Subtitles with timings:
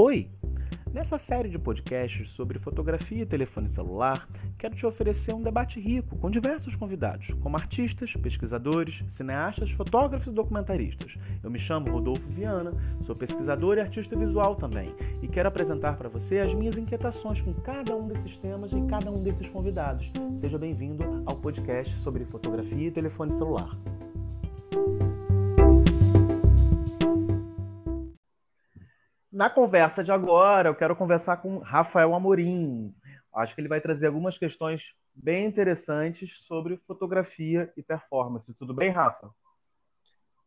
[0.00, 0.30] Oi!
[0.94, 6.16] Nessa série de podcasts sobre fotografia e telefone celular, quero te oferecer um debate rico
[6.18, 11.16] com diversos convidados, como artistas, pesquisadores, cineastas, fotógrafos e documentaristas.
[11.42, 16.08] Eu me chamo Rodolfo Viana, sou pesquisador e artista visual também, e quero apresentar para
[16.08, 20.12] você as minhas inquietações com cada um desses temas e cada um desses convidados.
[20.36, 23.76] Seja bem-vindo ao podcast sobre fotografia e telefone celular.
[29.38, 32.92] Na conversa de agora, eu quero conversar com Rafael Amorim.
[33.32, 34.82] Acho que ele vai trazer algumas questões
[35.14, 38.52] bem interessantes sobre fotografia e performance.
[38.54, 39.30] Tudo bem, Rafa?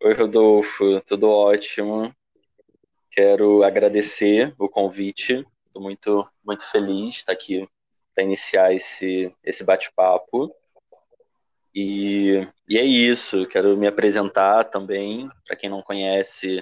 [0.03, 0.99] Oi, Rodolfo.
[1.07, 2.13] Tudo ótimo.
[3.09, 5.47] Quero agradecer o convite.
[5.67, 7.65] Estou muito, muito feliz de estar aqui
[8.13, 10.53] para iniciar esse, esse bate-papo.
[11.73, 13.47] E, e é isso.
[13.47, 15.29] Quero me apresentar também.
[15.47, 16.61] Para quem não conhece,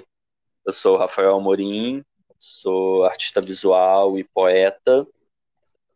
[0.64, 2.04] eu sou Rafael Amorim,
[2.40, 5.06] sou artista visual e poeta,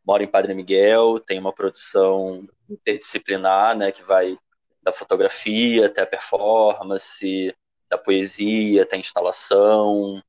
[0.06, 4.38] moro em Padre Miguel, tenho uma produção interdisciplinar, né, que vai
[4.82, 7.54] da fotografia até a performance,
[7.88, 10.22] da poesia até a instalação,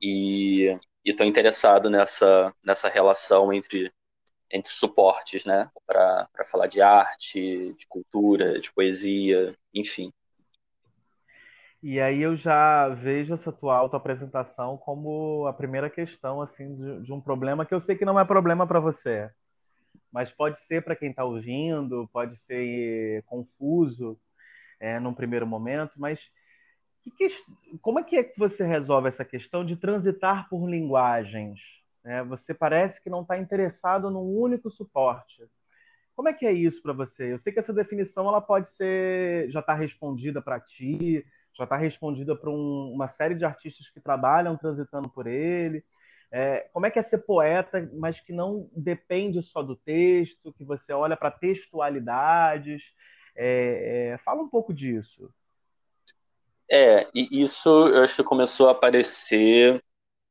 [0.00, 3.92] e estou interessado nessa, nessa relação entre,
[4.50, 10.10] entre suportes, né, para falar de arte, de cultura, de poesia, enfim.
[11.88, 17.12] E aí eu já vejo essa tua autoapresentação como a primeira questão assim de, de
[17.12, 19.30] um problema que eu sei que não é problema para você,
[20.10, 24.18] mas pode ser para quem está ouvindo, pode ser confuso
[24.80, 26.18] é, num primeiro momento, mas
[27.16, 27.28] que,
[27.80, 31.60] como é que, é que você resolve essa questão de transitar por linguagens?
[32.02, 32.24] Né?
[32.24, 35.40] Você parece que não está interessado num único suporte.
[36.16, 37.32] Como é que é isso para você?
[37.32, 41.24] Eu sei que essa definição ela pode ser já está respondida para ti,
[41.56, 45.84] já está respondida por um, uma série de artistas que trabalham transitando por ele.
[46.30, 50.64] É, como é que é ser poeta, mas que não depende só do texto, que
[50.64, 52.82] você olha para textualidades?
[53.34, 55.30] É, é, fala um pouco disso.
[56.70, 59.80] É, e isso eu acho que começou a aparecer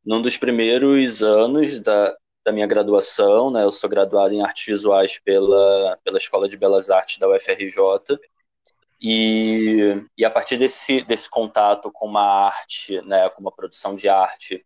[0.05, 2.15] num dos primeiros anos da,
[2.45, 3.63] da minha graduação, né?
[3.63, 8.19] Eu sou graduado em artes visuais pela, pela Escola de Belas Artes da UFRJ.
[9.01, 14.07] E, e a partir desse, desse contato com uma arte, né, com uma produção de
[14.07, 14.65] arte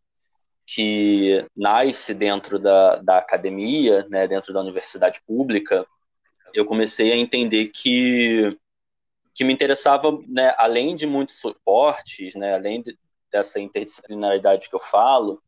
[0.65, 5.85] que nasce dentro da, da academia, né, dentro da universidade pública,
[6.53, 8.57] eu comecei a entender que
[9.33, 12.97] que me interessava, né, além de muitos suportes, né, além de,
[13.31, 15.41] dessa interdisciplinaridade que eu falo,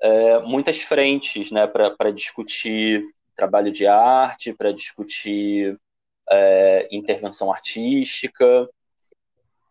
[0.00, 3.04] é, muitas frentes né, para discutir
[3.36, 5.78] trabalho de arte, para discutir
[6.30, 8.68] é, intervenção artística.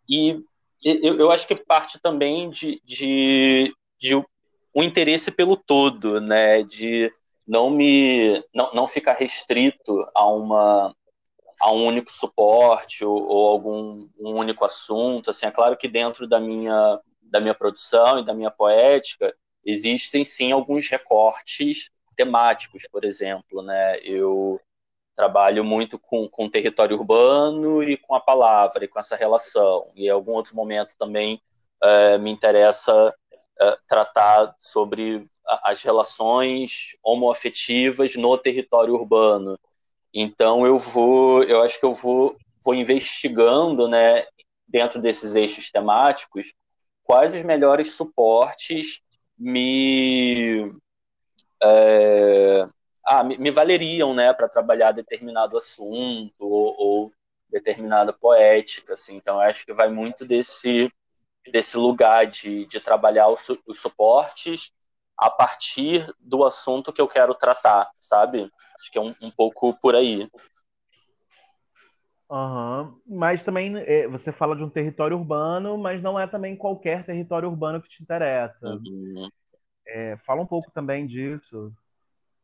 [0.09, 0.41] E
[0.83, 6.61] eu, eu, acho que parte também de, de, de um interesse pelo todo, né?
[6.63, 7.11] De
[7.47, 10.95] não me não, não ficar restrito a uma
[11.61, 16.27] a um único suporte ou, ou algum um único assunto assim é claro que dentro
[16.27, 19.33] da minha da minha produção e da minha poética
[19.63, 24.59] existem sim alguns recortes temáticos por exemplo né eu
[25.15, 29.87] trabalho muito com, com o território urbano e com a palavra e com essa relação.
[29.95, 31.41] E em algum outro momento também
[31.81, 33.13] é, me interessa
[33.59, 35.25] é, tratar sobre
[35.63, 39.57] as relações homoafetivas no território urbano.
[40.13, 44.25] Então eu vou, eu acho que eu vou, vou investigando, né,
[44.67, 46.53] dentro desses eixos temáticos,
[47.03, 49.01] quais os melhores suportes
[49.37, 50.73] me
[51.61, 52.67] é,
[53.05, 57.11] ah, me, me valeriam, né, para trabalhar determinado assunto ou, ou,
[57.49, 59.15] determinada poética, assim.
[59.15, 60.91] Então, acho que vai muito desse
[61.51, 64.71] desse lugar de, de trabalhar os, os suportes
[65.15, 68.51] a partir do assunto que eu quero tratar, sabe?
[68.79, 70.27] Acho que é um, um pouco por aí.
[72.29, 72.99] Uhum.
[73.05, 77.47] Mas também é, você fala de um território urbano, mas não é também qualquer território
[77.47, 78.67] urbano que te interessa.
[78.67, 79.29] Uhum.
[79.87, 81.71] É, fala um pouco também disso.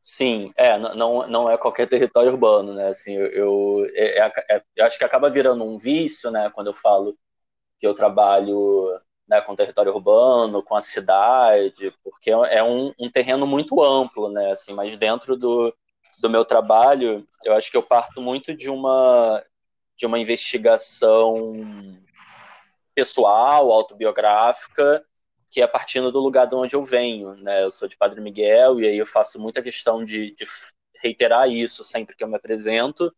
[0.02, 2.88] Sim, é, não, não é qualquer território urbano, né?
[2.90, 6.50] Assim, eu, eu, é, é, é, eu acho que acaba virando um vício, né?
[6.50, 7.16] Quando eu falo
[7.80, 13.12] que eu trabalho né, com território urbano, com a cidade, porque é, é um, um
[13.12, 14.52] terreno muito amplo, né?
[14.52, 15.74] Assim, mas dentro do,
[16.20, 19.44] do meu trabalho, eu acho que eu parto muito de uma
[19.98, 21.54] de uma investigação
[22.96, 25.06] pessoal, autobiográfica,
[25.52, 27.64] que é partindo do lugar de onde eu venho, né?
[27.64, 30.48] Eu sou de Padre Miguel e aí eu faço muita questão de, de
[31.04, 33.14] reiterar isso sempre que eu me apresento,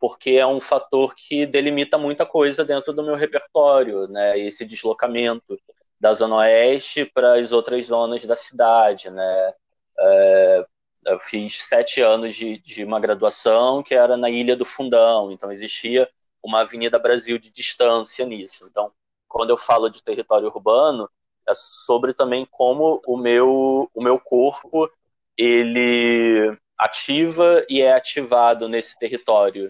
[0.00, 4.38] porque é um fator que delimita muita coisa dentro do meu repertório, né?
[4.38, 5.58] Esse deslocamento
[6.00, 9.54] da Zona Oeste para as outras zonas da cidade, né?
[9.98, 10.66] É,
[11.06, 15.52] eu fiz sete anos de, de uma graduação que era na Ilha do Fundão, então
[15.52, 16.08] existia
[16.42, 18.66] uma Avenida Brasil de distância nisso.
[18.70, 18.92] Então,
[19.28, 21.10] quando eu falo de território urbano,
[21.48, 24.90] é sobre também como o meu, o meu corpo
[25.36, 29.68] ele ativa e é ativado nesse território.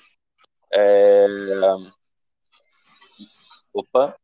[0.72, 1.26] É...
[3.72, 4.16] Opa!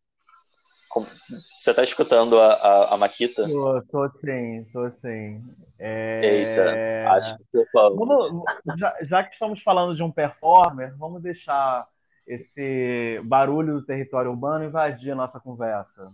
[0.92, 3.44] Você está escutando a, a, a Maquita?
[3.44, 5.40] Tô, tô sim, tô sim.
[5.78, 6.20] É...
[6.24, 8.32] Eita, acho que vamos,
[8.76, 11.86] já, já, que estamos falando de um performer, vamos deixar
[12.26, 16.12] esse barulho do território urbano invadir a nossa conversa.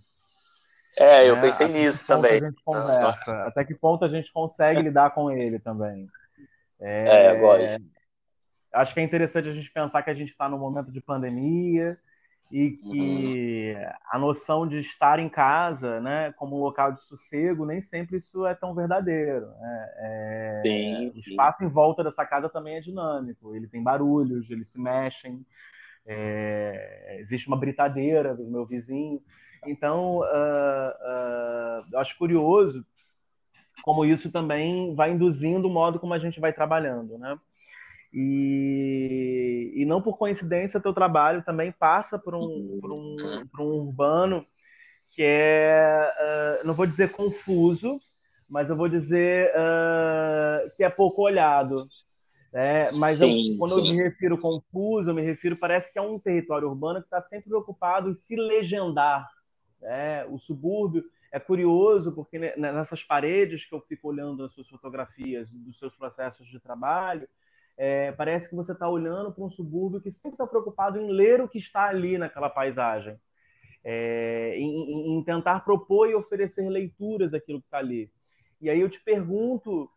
[0.98, 2.40] É, eu é, pensei nisso também.
[3.46, 6.08] Até que ponto a gente consegue lidar com ele também.
[6.80, 7.84] É, é gosto.
[8.72, 11.98] Acho que é interessante a gente pensar que a gente está num momento de pandemia,
[12.50, 13.90] e que uhum.
[14.12, 18.46] a noção de estar em casa, né, como um local de sossego, nem sempre isso
[18.46, 19.46] é tão verdadeiro.
[19.46, 19.90] Né?
[19.96, 23.54] É, sim, o espaço em volta dessa casa também é dinâmico.
[23.54, 25.44] Ele tem barulhos, eles se mexem.
[26.06, 29.20] É, existe uma britadeira do meu vizinho.
[29.66, 32.84] Então, uh, uh, eu acho curioso
[33.82, 37.38] como isso também vai induzindo o modo como a gente vai trabalhando, né?
[38.12, 43.16] E, e não por coincidência, teu trabalho também passa por um, por um,
[43.52, 44.46] por um urbano
[45.10, 48.00] que é, uh, não vou dizer confuso,
[48.48, 51.76] mas eu vou dizer uh, que é pouco olhado.
[52.52, 52.90] Né?
[52.92, 53.28] Mas eu,
[53.58, 57.06] quando eu me refiro confuso, eu me refiro, parece que é um território urbano que
[57.06, 59.28] está sempre preocupado em se legendar.
[59.86, 60.24] Né?
[60.24, 65.78] O subúrbio é curioso, porque nessas paredes que eu fico olhando as suas fotografias dos
[65.78, 67.28] seus processos de trabalho,
[67.76, 71.40] é, parece que você está olhando para um subúrbio que sempre está preocupado em ler
[71.40, 73.16] o que está ali naquela paisagem,
[73.84, 78.10] é, em, em, tentar propor e oferecer leituras daquilo que está ali.
[78.60, 79.88] E aí eu te pergunto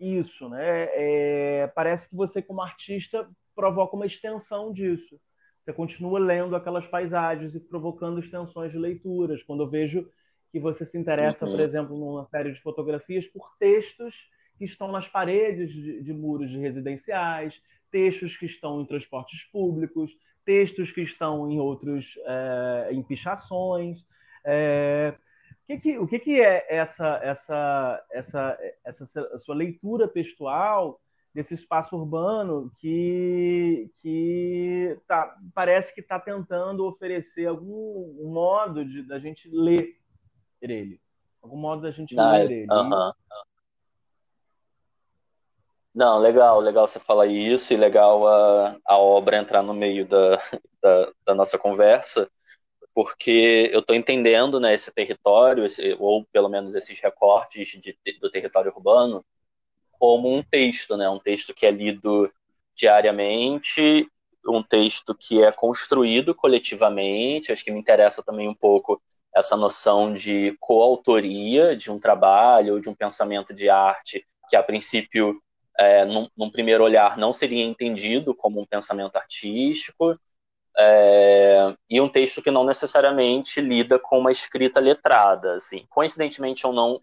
[0.00, 0.88] isso, né?
[0.92, 5.20] É, parece que você, como artista, provoca uma extensão disso.
[5.66, 9.42] Você continua lendo aquelas paisagens e provocando extensões de leituras.
[9.42, 10.08] Quando eu vejo
[10.52, 11.50] que você se interessa, uhum.
[11.50, 14.14] por exemplo, numa série de fotografias por textos
[14.56, 17.60] que estão nas paredes de, de muros de residenciais,
[17.90, 24.06] textos que estão em transportes públicos, textos que estão em outros é, em pichações.
[24.44, 25.16] É,
[25.64, 31.00] o que, que, o que, que é essa, essa, essa, essa sua leitura textual
[31.36, 39.18] desse espaço urbano que, que tá, parece que está tentando oferecer algum modo de da
[39.18, 40.00] gente ler
[40.62, 40.98] ele,
[41.42, 42.64] algum modo da gente ler ele.
[42.64, 43.12] Uh -huh.
[45.94, 50.38] Não, legal, legal você falar isso e legal a, a obra entrar no meio da,
[50.80, 52.30] da, da nossa conversa,
[52.94, 58.30] porque eu estou entendendo né, esse território, esse, ou pelo menos esses recortes de, do
[58.30, 59.22] território urbano,
[59.98, 62.30] como um texto, né, um texto que é lido
[62.74, 64.08] diariamente,
[64.46, 69.00] um texto que é construído coletivamente, acho que me interessa também um pouco
[69.34, 75.40] essa noção de coautoria de um trabalho de um pensamento de arte que a princípio
[75.78, 80.18] é, num, num, primeiro olhar, não seria entendido como um pensamento artístico,
[80.78, 85.54] é, e um texto que não necessariamente lida com uma escrita letrada.
[85.54, 85.86] Assim.
[85.88, 87.00] Coincidentemente ou não,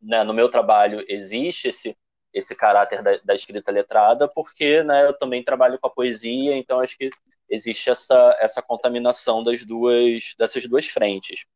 [0.00, 1.96] né, no meu trabalho existe esse,
[2.36, 6.80] esse caráter da, da escrita letrada, porque né, eu também trabalho com a poesia, então
[6.80, 7.08] acho que
[7.48, 11.46] existe essa, essa contaminação das duas, dessas duas frentes.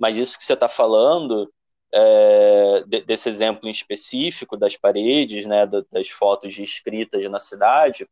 [0.00, 1.52] Mas isso que você está falando
[1.92, 8.08] é, desse exemplo em específico das paredes, né, das fotos de escritas na cidade,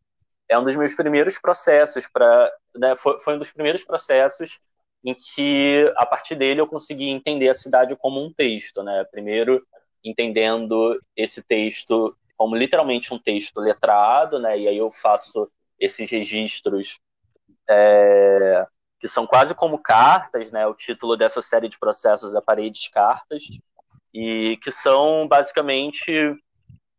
[0.49, 4.59] é um dos meus primeiros processos para, né, foi, foi um dos primeiros processos
[5.05, 9.05] em que a partir dele eu consegui entender a cidade como um texto, né?
[9.05, 9.65] Primeiro
[10.09, 14.59] entendendo esse texto como literalmente um texto letrado, né?
[14.59, 17.01] E aí eu faço esses registros
[17.69, 18.67] é,
[19.01, 20.67] que são quase como cartas, né?
[20.67, 23.45] O título dessa série de processos é Paredes Cartas,
[24.13, 26.13] e que são basicamente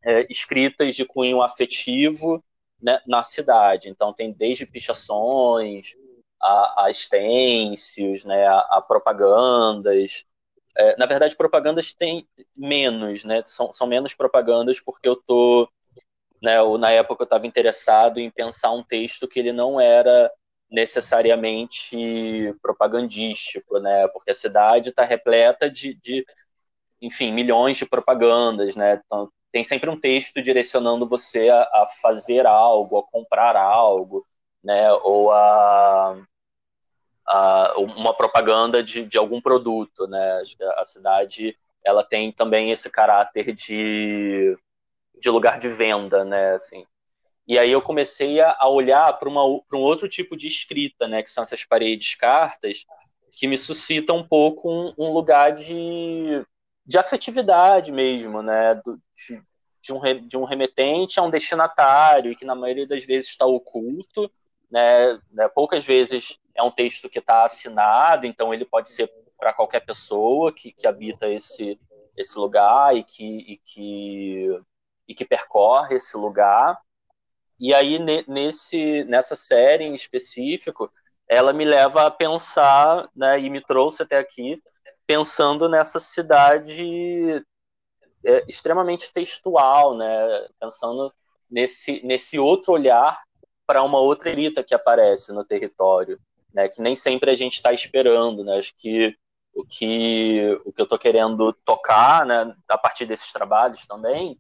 [0.04, 2.44] é, escritas de cunho afetivo
[2.82, 3.90] né, na cidade.
[3.90, 5.96] Então tem desde pichações
[6.42, 6.92] a, a
[8.26, 10.26] né, a, a propagandas.
[10.78, 13.42] É, na verdade, propagandas tem menos, né?
[13.46, 15.70] São, são menos propagandas porque eu tô,
[16.42, 16.58] né?
[16.60, 20.32] Eu, na época eu estava interessado em pensar um texto que ele não era
[20.72, 21.98] necessariamente
[22.62, 24.08] propagandístico, né?
[24.10, 26.26] Porque a cidade está repleta de, de,
[27.02, 29.02] enfim, milhões de propagandas, né?
[29.06, 34.26] Então, tem sempre um texto direcionando você a, a fazer algo, a comprar algo,
[34.64, 34.92] né?
[34.94, 36.18] Ou a,
[37.30, 40.42] uh, uma propaganda de, de algum produto, né?
[40.78, 44.58] A cidade ela tem também esse caráter de,
[45.20, 46.56] de lugar de venda, né?
[46.56, 46.86] Assim.
[47.48, 51.24] E aí eu comecei a, olhar para um outro tipo de escrita, né?
[51.24, 52.86] Que são essas paredes cartas,
[53.32, 56.46] que me suscita um pouco um, um lugar de,
[56.86, 58.76] de afetividade mesmo, né?
[58.76, 59.42] Do, de,
[59.82, 64.30] de, um, de um remetente a um destinatário, que na maioria das vezes está oculto,
[64.70, 65.18] né?
[65.32, 65.48] né?
[65.48, 70.52] Poucas vezes é um texto que está assinado, então ele pode ser para qualquer pessoa
[70.52, 71.80] que, que habita esse,
[72.18, 74.62] esse lugar e que, e, que,
[75.08, 76.80] e que percorre esse lugar.
[77.60, 80.92] E aí, nesse, nessa série em específico,
[81.28, 84.62] ela me leva a pensar, né, e me trouxe até aqui,
[85.06, 87.44] pensando nessa cidade
[88.26, 91.14] é, extremamente textual, né, pensando
[91.50, 93.22] nesse, nesse outro olhar
[93.66, 96.20] para uma outra elita que aparece no território,
[96.58, 98.44] né, que nem sempre a gente está esperando.
[98.44, 99.16] Né, acho que
[99.54, 104.40] o que, o que eu estou querendo tocar né, a partir desses trabalhos também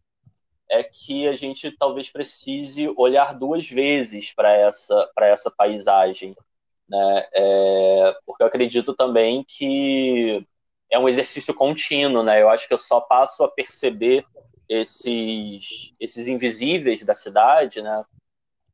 [0.70, 6.36] é que a gente talvez precise olhar duas vezes para essa, essa paisagem.
[6.90, 7.28] Né?
[7.34, 10.46] É, porque eu acredito também que
[10.92, 12.24] é um exercício contínuo.
[12.24, 12.42] Né?
[12.42, 14.26] Eu acho que eu só passo a perceber
[14.68, 18.04] esses, esses invisíveis da cidade né?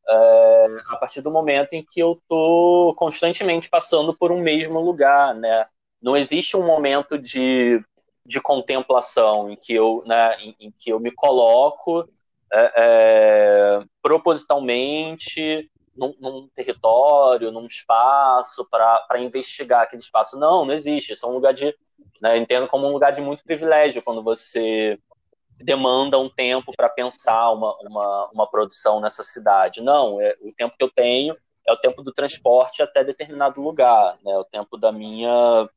[0.08, 5.34] É, a partir do momento em que eu estou constantemente passando por um mesmo lugar.
[5.34, 5.66] Né?
[6.02, 7.84] Não existe um momento de,
[8.26, 12.08] de contemplação em que eu, né, em, em que eu me coloco
[12.52, 20.38] é, é, propositalmente num, num, território, num espaço para investigar aquele espaço.
[20.38, 21.14] Não, não existe.
[21.14, 21.74] Isso é um lugar de,
[22.22, 25.00] né, entendo como um lugar de muito privilégio quando você
[25.64, 29.82] demanda um tempo para pensar uma, uma, uma produção nessa cidade.
[29.82, 34.18] Não, é, o tempo que eu tenho é o tempo do transporte até determinado lugar,
[34.24, 35.70] né, o tempo da minha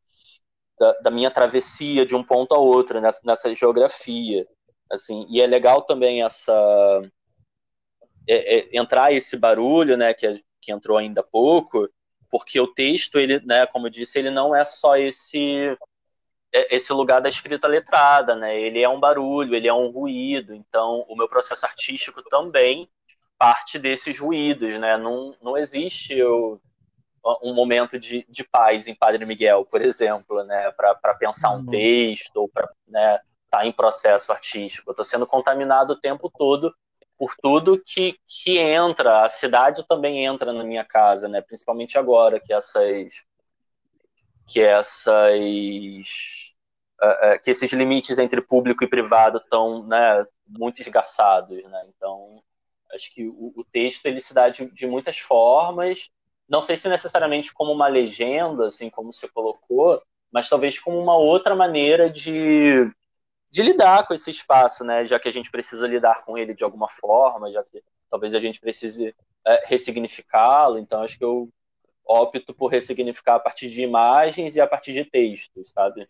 [0.79, 4.47] da, da, minha travessia de um ponto a outro nessa, nessa geografia
[4.91, 6.53] assim e é legal também essa
[8.29, 11.89] é, é, entrar esse barulho né que, que entrou ainda há pouco
[12.31, 15.79] porque o texto ele né como eu disse ele não é só esse
[16.53, 21.05] esse lugar da escrita letrada né ele é um barulho ele é um ruído então
[21.09, 22.89] o meu processo artístico também
[23.39, 26.61] parte desses ruídos né não, não existe eu
[27.43, 31.67] um momento de, de paz em Padre Miguel, por exemplo, né, para pensar um uhum.
[31.67, 34.91] texto ou para né, tá em processo artístico.
[34.91, 36.75] Eu estou sendo contaminado o tempo todo
[37.19, 39.25] por tudo que, que entra.
[39.25, 43.25] A cidade também entra na minha casa, né, principalmente agora que essas
[44.47, 46.55] que essas
[47.03, 51.87] uh, uh, que esses limites entre público e privado estão né, muito esgaçados, né?
[51.89, 52.43] Então
[52.95, 56.11] acho que o, o texto ele se dá de, de muitas formas
[56.49, 60.01] não sei se necessariamente como uma legenda, assim como você colocou,
[60.31, 62.91] mas talvez como uma outra maneira de,
[63.51, 65.05] de lidar com esse espaço, né?
[65.05, 68.41] Já que a gente precisa lidar com ele de alguma forma, já que talvez a
[68.41, 70.79] gente precise é, ressignificá-lo.
[70.79, 71.49] Então, acho que eu
[72.07, 76.09] opto por ressignificar a partir de imagens e a partir de textos, sabe?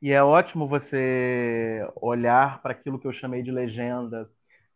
[0.00, 4.30] E é ótimo você olhar para aquilo que eu chamei de legenda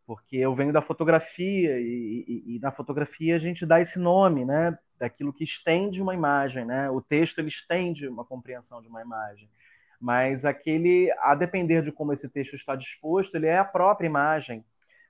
[0.06, 4.44] porque eu venho da fotografia e, e, e, na fotografia a gente dá esse nome,
[4.44, 6.90] né, daquilo que estende uma imagem, né?
[6.90, 9.48] O texto ele estende uma compreensão de uma imagem,
[10.00, 14.64] mas aquele, a depender de como esse texto está disposto, ele é a própria imagem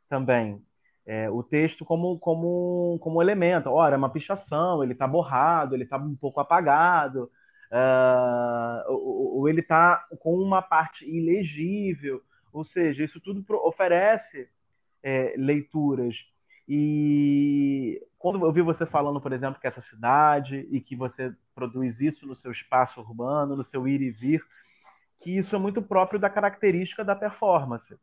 [0.09, 0.63] também.
[1.05, 5.83] É, o texto como como como elemento, ora, é uma pichação, ele está borrado, ele
[5.85, 7.31] está um pouco apagado,
[7.73, 14.49] uh, ou, ou ele está com uma parte ilegível, ou seja, isso tudo oferece
[15.03, 16.25] é, leituras.
[16.69, 22.01] E quando eu vi você falando, por exemplo, que essa cidade e que você produz
[22.01, 24.45] isso no seu espaço urbano, no seu ir e vir,
[25.23, 27.95] que isso é muito próprio da característica da performance.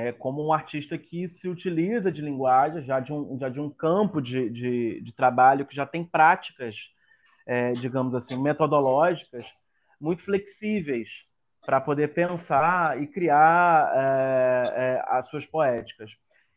[0.00, 3.68] É como um artista que se utiliza de linguagem, já de um, já de um
[3.68, 6.76] campo de, de, de trabalho que já tem práticas,
[7.44, 9.44] é, digamos assim, metodológicas
[10.00, 11.24] muito flexíveis
[11.66, 16.12] para poder pensar e criar é, é, as suas poéticas.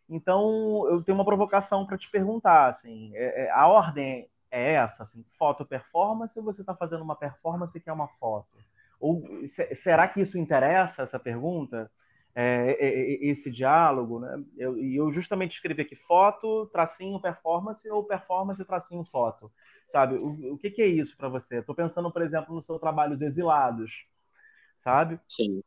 [0.07, 5.01] Então, eu tenho uma provocação para te perguntar, assim, é, é, a ordem é essa,
[5.01, 8.55] assim, foto performance ou você está fazendo uma performance que é uma foto?
[9.00, 9.24] Ou
[9.74, 11.89] será que isso interessa essa pergunta?
[12.33, 14.41] É, é, esse diálogo, né?
[14.57, 19.51] Eu, e eu justamente escrevi aqui foto, tracinho, performance ou performance, tracinho, foto,
[19.89, 20.15] sabe?
[20.15, 21.57] O, o que, que é isso para você?
[21.59, 24.05] Estou pensando, por exemplo, no seu trabalho Os Exilados,
[24.77, 25.19] sabe?
[25.27, 25.61] Sim.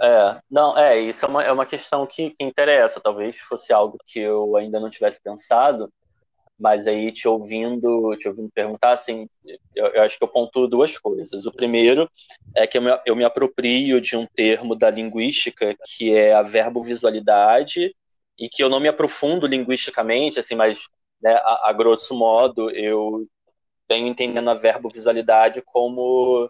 [0.00, 3.00] É, não, é, isso é uma, é uma questão que, que interessa.
[3.00, 5.92] Talvez fosse algo que eu ainda não tivesse pensado,
[6.58, 9.28] mas aí te ouvindo, te ouvindo perguntar, assim,
[9.74, 11.46] eu, eu, acho que eu pontuo duas coisas.
[11.46, 12.10] O primeiro
[12.56, 16.42] é que eu me, eu me aproprio de um termo da linguística que é a
[16.42, 17.94] verbovisualidade
[18.38, 20.88] e que eu não me aprofundo linguisticamente, assim, mas
[21.20, 23.26] né, a, a grosso modo eu
[23.88, 26.48] venho entendendo a verbovisualidade como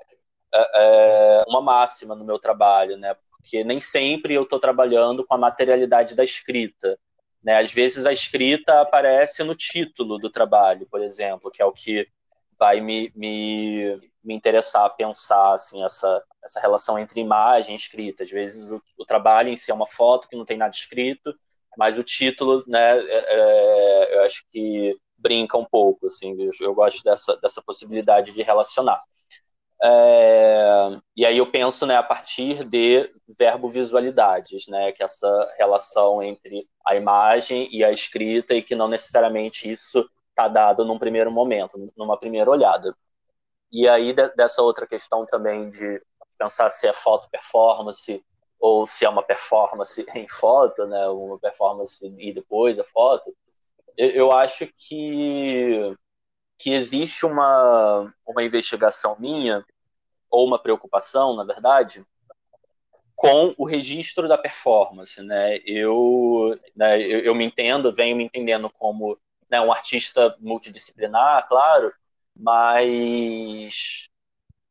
[0.54, 3.14] é, é, uma máxima no meu trabalho, né?
[3.30, 6.98] Porque nem sempre eu estou trabalhando com a materialidade da escrita.
[7.42, 7.56] Né?
[7.58, 12.08] Às vezes a escrita aparece no título do trabalho, por exemplo, que é o que
[12.58, 18.22] vai me, me, me interessar pensar assim, essa, essa relação entre imagem e escrita.
[18.22, 21.34] Às vezes o, o, trabalho em si é uma foto que não tem nada escrito,
[21.76, 26.74] mas o título, né, é, é, eu acho que brinca um pouco, assim, eu, eu
[26.74, 29.00] gosto dessa, dessa possibilidade de relacionar.
[29.82, 36.22] É, e aí eu penso né, a partir de verbo-visualidades, né, que é essa relação
[36.22, 41.30] entre a imagem e a escrita, e que não necessariamente isso está dado num primeiro
[41.30, 42.96] momento, numa primeira olhada.
[43.70, 46.00] E aí de, dessa outra questão também de
[46.38, 48.24] pensar se é foto performance
[48.58, 53.34] ou se é uma performance em foto, né, uma performance e depois a foto,
[53.96, 55.94] eu, eu acho que
[56.58, 59.64] que existe uma, uma investigação minha,
[60.30, 62.04] ou uma preocupação, na verdade,
[63.14, 65.58] com o registro da performance, né?
[65.64, 69.18] Eu, né, eu, eu, me entendo, venho me entendendo como
[69.50, 71.92] né, um artista multidisciplinar, claro,
[72.34, 74.08] mas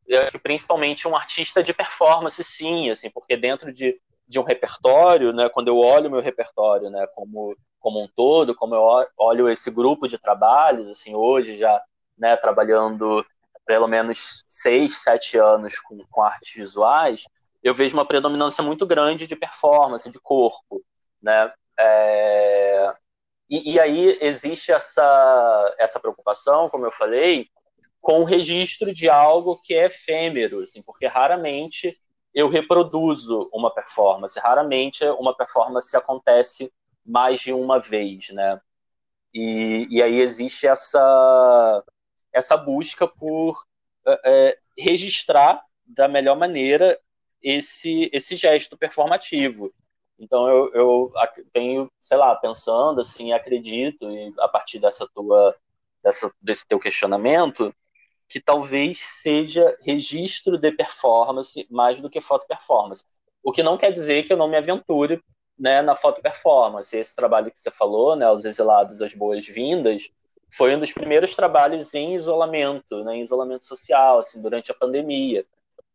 [0.07, 4.43] eu acho que principalmente um artista de performance, sim, assim, porque dentro de, de um
[4.43, 9.47] repertório, né, quando eu olho meu repertório, né, como como um todo, como eu olho
[9.47, 11.79] esse grupo de trabalhos, assim, hoje já,
[12.17, 13.23] né, trabalhando
[13.63, 17.25] pelo menos seis, sete anos com, com artes visuais,
[17.61, 20.83] eu vejo uma predominância muito grande de performance, de corpo,
[21.21, 21.53] né?
[21.79, 22.91] É...
[23.47, 27.45] E, e, aí existe essa, essa preocupação, como eu falei,
[28.01, 31.95] com o registro de algo que é efêmero, assim, porque raramente
[32.33, 36.73] eu reproduzo uma performance, raramente uma performance acontece
[37.05, 38.59] mais de uma vez, né?
[39.33, 41.83] E, e aí existe essa,
[42.33, 43.65] essa busca por
[44.05, 46.99] é, é, registrar da melhor maneira
[47.41, 49.73] esse, esse gesto performativo.
[50.17, 51.13] Então eu, eu
[51.51, 55.55] tenho, sei lá, pensando assim, acredito, e a partir dessa tua,
[56.01, 57.73] dessa, desse teu questionamento,
[58.27, 63.03] que talvez seja registro de performance mais do que foto performance.
[63.43, 65.21] O que não quer dizer que eu não me aventure
[65.57, 66.95] né, na foto performance.
[66.95, 70.09] Esse trabalho que você falou, né, Os Exilados, as Boas-Vindas,
[70.55, 75.45] foi um dos primeiros trabalhos em isolamento, né, em isolamento social, assim, durante a pandemia.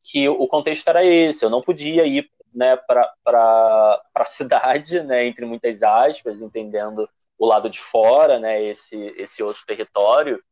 [0.02, 5.44] Que o contexto era esse, eu não podia ir né, para a cidade, né, entre
[5.44, 10.42] muitas aspas, entendendo o lado de fora, né, esse, esse outro território,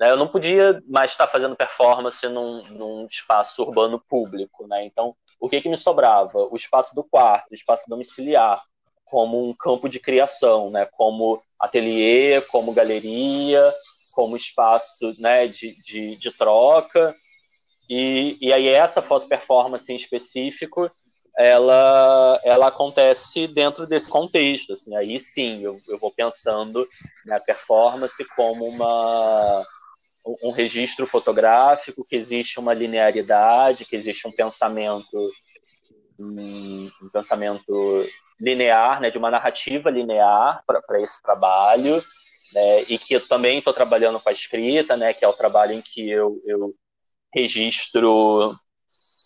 [0.00, 0.10] né?
[0.10, 4.66] Eu não podia mais estar fazendo performance num, num espaço urbano público.
[4.66, 4.86] Né?
[4.86, 6.48] Então, o que, que me sobrava?
[6.50, 8.62] O espaço do quarto, o espaço domiciliar,
[9.04, 10.88] como um campo de criação, né?
[10.92, 13.62] como ateliê, como galeria,
[14.14, 17.14] como espaço né, de, de, de troca.
[17.88, 20.90] E, e aí essa foto performance em específico,
[21.36, 24.72] ela, ela acontece dentro desse contexto.
[24.72, 26.86] Assim, aí sim, eu, eu vou pensando
[27.26, 29.62] na performance como uma,
[30.44, 35.16] um registro fotográfico, que existe uma linearidade, que existe um pensamento
[36.20, 38.06] um, pensamento
[38.38, 41.94] linear, né, de uma narrativa linear para esse trabalho,
[42.54, 45.72] né, e que eu também estou trabalhando com a escrita, né, que é o trabalho
[45.72, 46.74] em que eu, eu
[47.34, 48.52] registro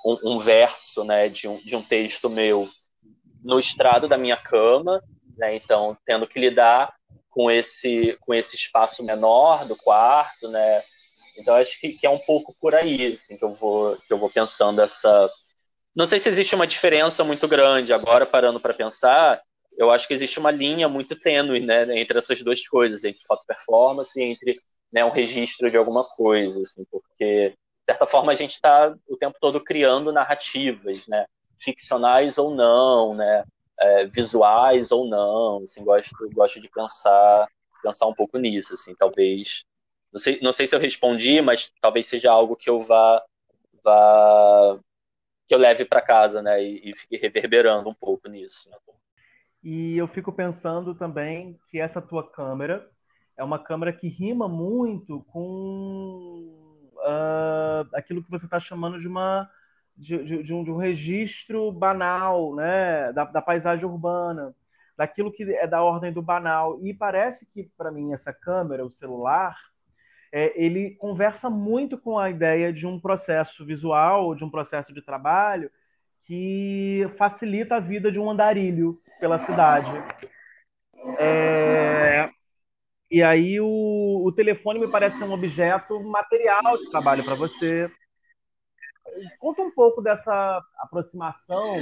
[0.07, 2.68] um, um verso né, de, um, de um texto meu
[3.42, 5.02] no estrado da minha cama,
[5.37, 6.94] né, então tendo que lidar
[7.34, 10.80] com esse, com esse espaço menor do quarto, né?
[11.40, 14.18] Então acho que, que é um pouco por aí assim, que, eu vou, que eu
[14.18, 15.28] vou pensando essa.
[15.94, 17.92] Não sei se existe uma diferença muito grande.
[17.92, 19.40] Agora, parando para pensar,
[19.76, 23.44] eu acho que existe uma linha muito tênue né, entre essas duas coisas, entre foto
[23.46, 24.56] performance e entre
[24.92, 29.16] né, um registro de alguma coisa, assim, porque, de certa forma, a gente está o
[29.16, 31.26] tempo todo criando narrativas, né,
[31.58, 33.44] ficcionais ou não, né,
[33.80, 37.48] é, visuais ou não, assim, gosto, gosto de pensar,
[37.82, 39.64] pensar um pouco nisso, assim, talvez,
[40.12, 43.22] não sei, não sei se eu respondi, mas talvez seja algo que eu vá,
[43.82, 44.78] vá
[45.46, 48.70] que eu leve para casa, né, e, e fique reverberando um pouco nisso.
[48.70, 48.76] Né?
[49.62, 52.88] E eu fico pensando também que essa tua câmera
[53.37, 59.50] é uma câmera que rima muito com uh, aquilo que você está chamando de uma
[59.96, 64.54] de, de, um, de um registro banal né, da, da paisagem urbana.
[64.96, 66.78] daquilo que é da ordem do banal.
[66.83, 69.57] E parece que, para mim, essa câmera, o celular,
[70.33, 75.02] é, ele conversa muito com a ideia de um processo visual, de um processo de
[75.02, 75.70] trabalho
[76.24, 79.90] que facilita a vida de um andarilho pela cidade.
[81.20, 82.28] É...
[83.11, 87.90] E aí o, o telefone me parece ser um objeto material de trabalho para você.
[89.38, 91.74] Conta um pouco dessa aproximação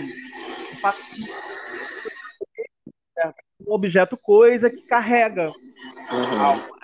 [3.61, 6.40] um objeto coisa que carrega uhum.
[6.40, 6.76] algo,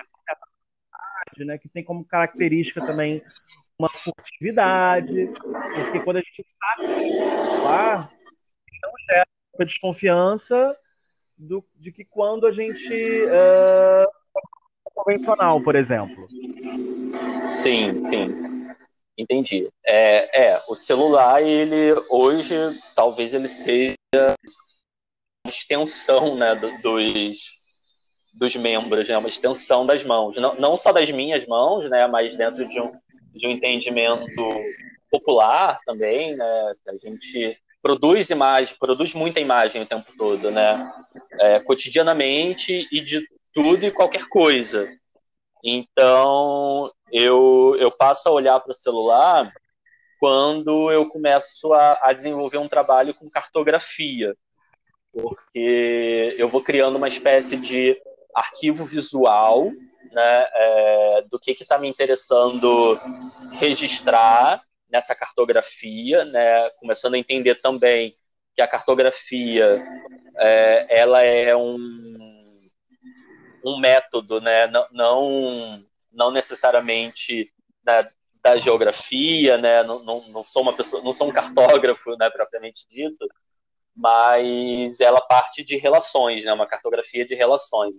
[1.38, 1.44] né?
[1.44, 1.58] né?
[1.58, 3.22] que tem como característica também
[3.78, 7.96] uma furtividade, porque quando a gente sabe lá,
[8.82, 10.76] não gera uma desconfiança
[11.36, 14.18] do, de que quando a gente uh,
[14.94, 16.26] convencional, por exemplo.
[17.62, 18.57] Sim, sim.
[19.18, 19.68] Entendi.
[19.84, 22.54] É, é, o celular, ele hoje,
[22.94, 23.96] talvez ele seja
[25.44, 27.40] uma extensão né, dos,
[28.32, 30.36] dos membros, né, uma extensão das mãos.
[30.36, 32.92] Não, não só das minhas mãos, né, mas dentro de um,
[33.34, 34.24] de um entendimento
[35.10, 40.92] popular também, né, a gente produz imagem, produz muita imagem o tempo todo, né,
[41.40, 43.20] é, cotidianamente e de
[43.52, 44.88] tudo e qualquer coisa.
[45.76, 49.52] Então, eu, eu passo a olhar para o celular
[50.18, 54.34] quando eu começo a, a, desenvolver um trabalho com cartografia,
[55.12, 58.00] porque eu vou criando uma espécie de
[58.34, 59.64] arquivo visual
[60.12, 62.98] né, é, do que está me interessando
[63.58, 68.12] registrar nessa cartografia, né, começando a entender também
[68.54, 69.80] que a cartografia
[70.36, 72.27] é, ela é um,
[73.74, 77.52] um método, né, não, não, não necessariamente
[77.82, 78.08] da,
[78.56, 83.28] geografia, né, não, não, não, sou uma pessoa, não sou um cartógrafo, né, propriamente dito,
[83.94, 87.94] mas ela parte de relações, né, uma cartografia de relações.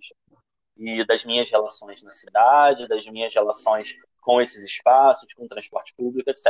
[0.78, 5.94] E das minhas relações na cidade, das minhas relações com esses espaços, com o transporte
[5.94, 6.48] público, etc.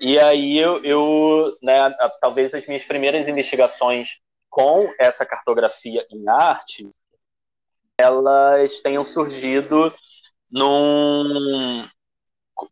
[0.00, 4.20] E aí eu, eu né, talvez as minhas primeiras investigações
[4.50, 6.90] com essa cartografia em arte,
[7.98, 9.92] elas tenham surgido
[10.50, 11.84] num,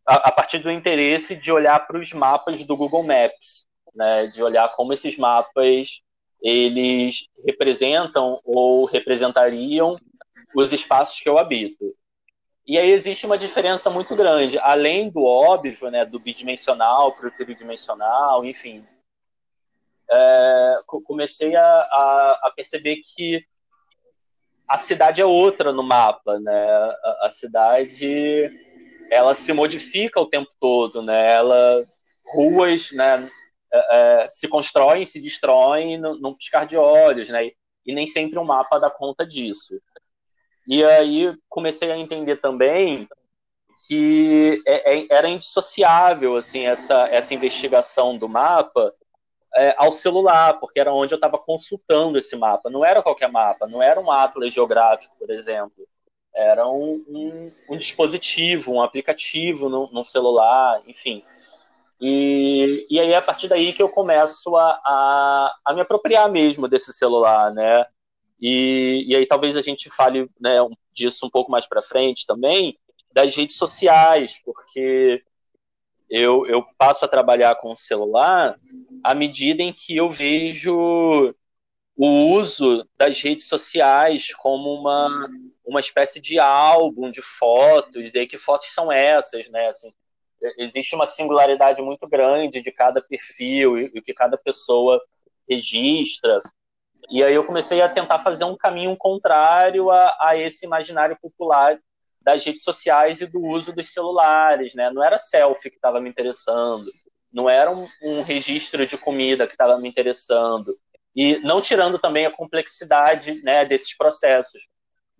[0.06, 4.42] a, a partir do interesse de olhar para os mapas do Google Maps, né, de
[4.42, 6.02] olhar como esses mapas
[6.40, 9.98] eles representam ou representariam
[10.54, 11.94] os espaços que eu habito.
[12.66, 17.30] E aí existe uma diferença muito grande, além do óbvio, né, do bidimensional para o
[17.30, 18.84] tridimensional, enfim.
[20.08, 23.44] É, comecei a, a, a, perceber que
[24.68, 26.70] a cidade é outra no mapa, né?
[26.70, 28.48] A, a, cidade
[29.10, 31.34] ela se modifica o tempo todo, né?
[31.34, 31.82] Ela
[32.34, 33.28] ruas, né?
[33.72, 37.50] É, é se constroem, se destroem num piscar de olhos, né?
[37.84, 39.80] E nem sempre o mapa dá conta disso.
[40.66, 43.08] E aí comecei a entender também
[43.86, 48.92] que é, é, era indissociável assim essa essa investigação do mapa
[49.56, 52.68] é, ao celular, porque era onde eu estava consultando esse mapa.
[52.68, 55.86] Não era qualquer mapa, não era um atlas geográfico, por exemplo.
[56.34, 61.22] Era um, um, um dispositivo, um aplicativo no, no celular, enfim.
[61.98, 66.68] E, e aí, a partir daí que eu começo a, a, a me apropriar mesmo
[66.68, 67.86] desse celular, né?
[68.38, 70.58] E, e aí talvez a gente fale né,
[70.92, 72.76] disso um pouco mais para frente também,
[73.10, 75.24] das redes sociais, porque
[76.10, 78.58] eu, eu passo a trabalhar com o celular
[79.02, 81.34] à medida em que eu vejo
[81.96, 85.28] o uso das redes sociais como uma,
[85.64, 89.68] uma espécie de álbum de fotos, e aí que fotos são essas, né?
[89.68, 89.92] Assim,
[90.58, 95.00] existe uma singularidade muito grande de cada perfil e o que cada pessoa
[95.48, 96.40] registra.
[97.10, 101.78] E aí eu comecei a tentar fazer um caminho contrário a, a esse imaginário popular
[102.20, 104.90] das redes sociais e do uso dos celulares, né?
[104.90, 106.84] Não era selfie que estava me interessando,
[107.36, 110.72] não era um, um registro de comida que estava me interessando,
[111.14, 114.62] e não tirando também a complexidade né, desses processos,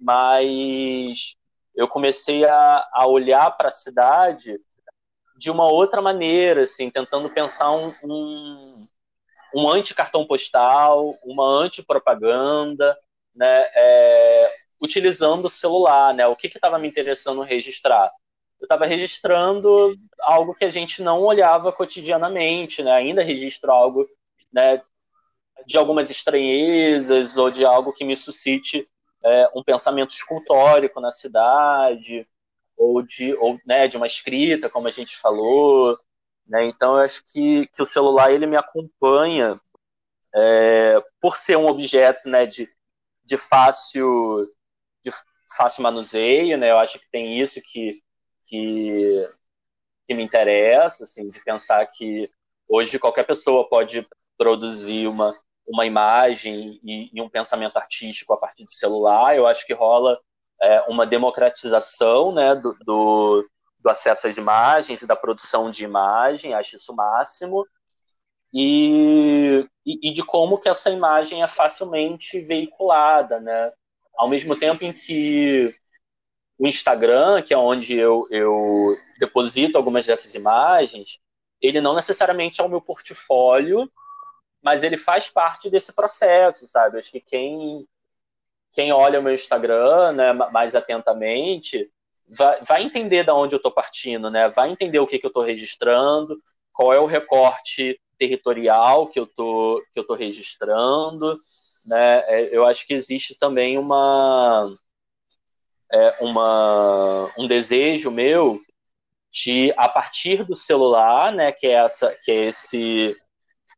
[0.01, 1.37] mas
[1.75, 4.59] eu comecei a, a olhar para a cidade
[5.37, 8.87] de uma outra maneira, assim, tentando pensar um, um,
[9.55, 12.97] um anti-cartão postal, uma anti-propaganda,
[13.35, 14.51] né, é,
[14.81, 18.11] utilizando o celular, né, o que estava me interessando registrar?
[18.61, 24.07] Eu estava registrando algo que a gente não olhava cotidianamente, né, ainda registro algo
[24.53, 24.83] né,
[25.67, 28.89] de algumas estranhezas ou de algo que me suscite
[29.25, 32.27] é, um pensamento escultórico na cidade,
[32.77, 35.97] ou de, ou, né, de uma escrita, como a gente falou,
[36.47, 36.65] né?
[36.67, 39.61] Então, eu acho que, que o celular ele me acompanha
[40.35, 42.69] é, por ser um objeto né, de,
[43.25, 44.47] de, fácil,
[45.03, 45.11] de
[45.57, 48.03] fácil manuseio, né, eu acho que tem isso que,
[48.47, 49.29] que,
[50.07, 52.31] que me interessa, assim, de pensar que
[52.69, 54.07] hoje qualquer pessoa pode
[54.39, 55.35] produzir uma,
[55.67, 59.37] uma imagem e, e, um pensamento artístico a partir de celular.
[59.37, 60.19] Eu acho que rola
[60.63, 63.49] é, uma democratização né, do, do,
[63.81, 67.67] do, acesso às imagens e da produção de imagem, acho isso o máximo.
[68.53, 73.73] E, e, e, de como que essa imagem é facilmente veiculada, né?
[74.17, 75.75] Ao mesmo tempo em que
[76.59, 81.19] o Instagram, que é onde eu, eu deposito algumas dessas imagens,
[81.61, 83.91] ele não necessariamente é o meu portfólio,
[84.63, 86.99] mas ele faz parte desse processo, sabe?
[86.99, 87.87] Acho que quem,
[88.73, 91.91] quem olha o meu Instagram né, mais atentamente
[92.29, 94.49] vai, vai entender de onde eu estou partindo, né?
[94.49, 96.37] Vai entender o que, que eu estou registrando,
[96.73, 101.35] qual é o recorte territorial que eu tô, que eu tô registrando,
[101.87, 102.23] né?
[102.27, 104.69] É, eu acho que existe também uma,
[105.93, 108.59] é, uma um desejo meu
[109.33, 113.15] de a partir do celular, né, que é essa que é esse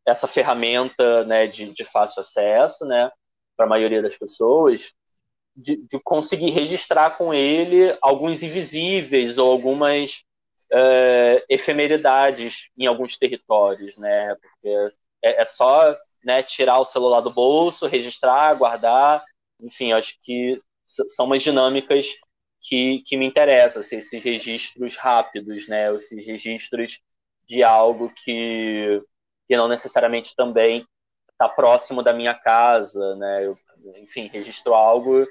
[0.06, 3.10] essa ferramenta, né, de, de fácil acesso, né,
[3.56, 4.94] para a maioria das pessoas,
[5.54, 10.24] de, de, conseguir registrar com ele alguns invisíveis ou algumas
[10.72, 14.36] uh, efemeridades em alguns territórios, né?
[14.40, 14.68] Porque
[15.22, 15.94] é, é, só
[16.24, 19.20] né, tirar o celular do bolso, registrar, guardar,
[19.60, 22.06] enfim, acho que são umas dinâmicas
[22.60, 25.94] que, que me interessam, assim, esses registros rápidos, né?
[25.94, 27.00] Esses registros
[27.48, 29.02] de algo que,
[29.46, 30.84] que não necessariamente também
[31.30, 33.46] está próximo da minha casa, né?
[33.46, 33.56] Eu,
[33.96, 35.24] enfim, registro algo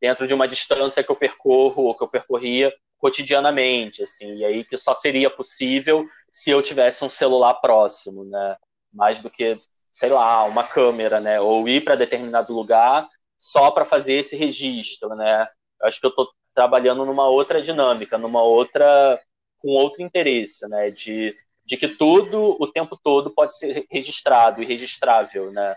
[0.00, 4.64] dentro de uma distância que eu percorro ou que eu percorria cotidianamente, assim, e aí
[4.64, 8.56] que só seria possível se eu tivesse um celular próximo, né?
[8.92, 9.58] Mais do que,
[9.92, 11.40] sei lá, uma câmera, né?
[11.40, 13.06] Ou ir para determinado lugar
[13.44, 15.46] só para fazer esse registro, né?
[15.82, 19.20] Acho que eu estou trabalhando numa outra dinâmica, numa outra
[19.58, 20.90] com outro interesse, né?
[20.90, 21.34] De,
[21.66, 25.74] de que tudo o tempo todo pode ser registrado e registrável, né?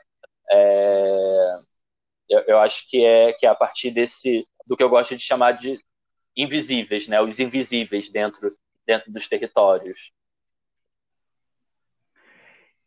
[0.50, 1.56] É,
[2.30, 5.24] eu, eu acho que é que é a partir desse do que eu gosto de
[5.24, 5.78] chamar de
[6.38, 7.20] invisíveis, né?
[7.22, 10.14] Os invisíveis dentro, dentro dos territórios.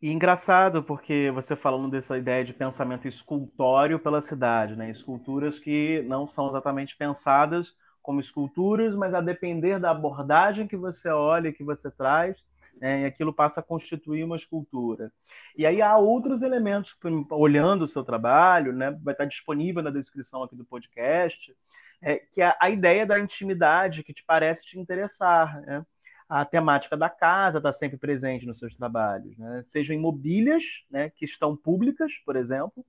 [0.01, 4.89] E engraçado, porque você falando dessa ideia de pensamento escultório pela cidade, né?
[4.89, 11.07] Esculturas que não são exatamente pensadas como esculturas, mas a depender da abordagem que você
[11.09, 12.43] olha, que você traz,
[12.79, 13.01] né?
[13.01, 15.11] e aquilo passa a constituir uma escultura.
[15.55, 16.97] E aí há outros elementos,
[17.29, 18.91] olhando o seu trabalho, né?
[19.03, 21.55] vai estar disponível na descrição aqui do podcast,
[22.01, 25.61] é, que é a ideia da intimidade que te parece te interessar.
[25.61, 25.85] Né?
[26.31, 29.65] A temática da casa está sempre presente nos seus trabalhos, né?
[29.67, 32.85] sejam em mobílias né, que estão públicas, por exemplo,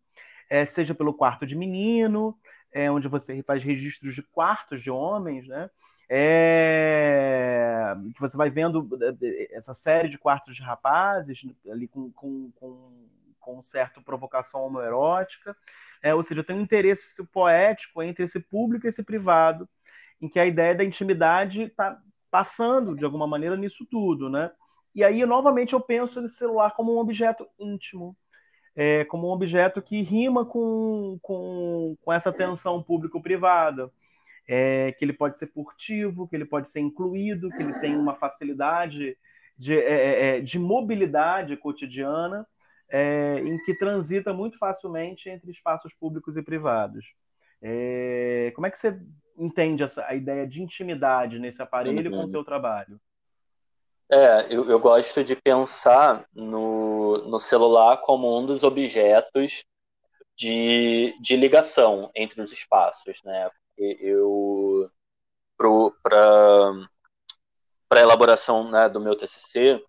[0.49, 2.39] é, seja pelo quarto de menino,
[2.71, 5.69] é, onde você faz registros de quartos de homens, né?
[6.09, 8.89] É, que você vai vendo
[9.21, 13.09] é, essa série de quartos de rapazes ali com, com, com,
[13.41, 15.57] com certa provocação homoerótica.
[16.01, 19.69] É, ou seja, tem um interesse poético entre esse público e esse privado,
[20.21, 22.01] em que a ideia da intimidade está
[22.33, 24.51] passando, de alguma maneira, nisso tudo, né?
[24.95, 28.17] E aí, novamente, eu penso nesse celular como um objeto íntimo,
[28.75, 33.91] é, como um objeto que rima com, com, com essa tensão público-privada,
[34.49, 38.15] é, que ele pode ser furtivo, que ele pode ser incluído, que ele tem uma
[38.15, 39.17] facilidade
[39.59, 42.47] de, é, é, é de mobilidade cotidiana,
[42.89, 47.05] é, em que transita muito facilmente entre espaços públicos e privados.
[48.55, 48.99] Como é que você
[49.43, 52.23] entende essa, a ideia de intimidade nesse aparelho uhum.
[52.23, 53.01] com o teu trabalho?
[54.11, 59.65] É, eu, eu, gosto de pensar no, no celular como um dos objetos
[60.37, 63.51] de, de ligação entre os espaços, né?
[63.79, 64.91] Eu,
[65.57, 66.73] para
[67.91, 69.83] a elaboração né, do meu TCC,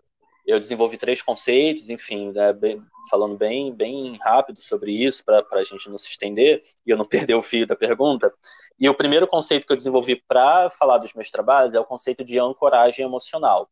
[0.45, 5.63] eu desenvolvi três conceitos, enfim, né, bem, falando bem, bem rápido sobre isso, para a
[5.63, 8.33] gente não se estender e eu não perder o fio da pergunta.
[8.79, 12.23] E o primeiro conceito que eu desenvolvi para falar dos meus trabalhos é o conceito
[12.23, 13.69] de ancoragem emocional,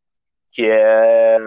[0.51, 1.37] que é,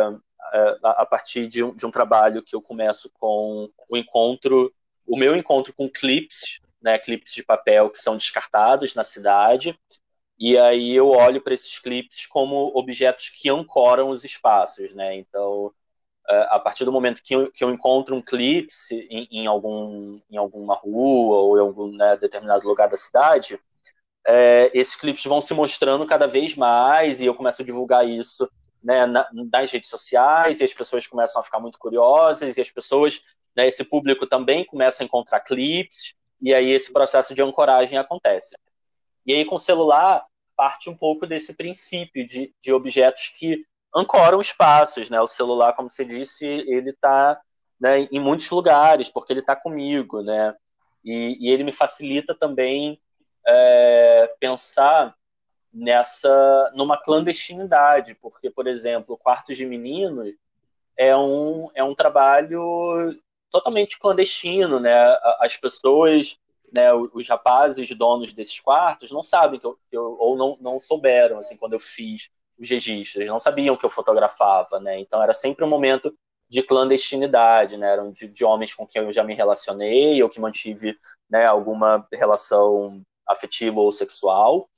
[0.53, 4.73] é a partir de um, de um trabalho que eu começo com o encontro,
[5.07, 9.79] o meu encontro com clips, né, clipes de papel que são descartados na cidade,
[10.39, 15.17] e aí eu olho para esses clipes como objetos que ancoram os espaços, né?
[15.17, 15.73] Então,
[16.29, 20.21] é, a partir do momento que eu, que eu encontro um clipe em, em, algum,
[20.31, 23.61] em alguma rua ou em algum né, determinado lugar da cidade,
[24.27, 28.49] é, esses clipes vão se mostrando cada vez mais e eu começo a divulgar isso
[28.83, 32.71] né, na, nas redes sociais e as pessoas começam a ficar muito curiosas e as
[32.71, 33.21] pessoas
[33.57, 38.55] né, esse público também começa a encontrar clips, e aí esse processo de ancoragem acontece.
[39.27, 40.25] E aí com o celular
[40.57, 45.21] parte um pouco desse princípio de, de objetos que ancoram espaços, né?
[45.21, 47.41] O celular, como você disse, ele está
[47.81, 50.55] né, em muitos lugares porque ele está comigo, né?
[51.05, 53.01] E, e, ele me facilita também
[53.47, 55.15] é, pensar
[55.73, 60.33] nessa numa clandestinidade, porque, por exemplo, quartos de meninos
[60.97, 64.95] é um é um trabalho totalmente clandestino, né?
[65.41, 66.39] As pessoas,
[66.75, 71.39] né, os rapazes donos desses quartos não sabem que eu, eu ou não, não souberam
[71.39, 74.99] assim quando eu fiz os registros, eles não sabiam que eu fotografava, né?
[75.01, 76.15] Então era sempre um momento
[76.49, 77.93] de clandestinidade, né?
[77.93, 80.97] Eram de, de, homens com quem eu já me relacionei ou que mantive,
[81.29, 84.69] né, alguma relação afetiva ou sexual.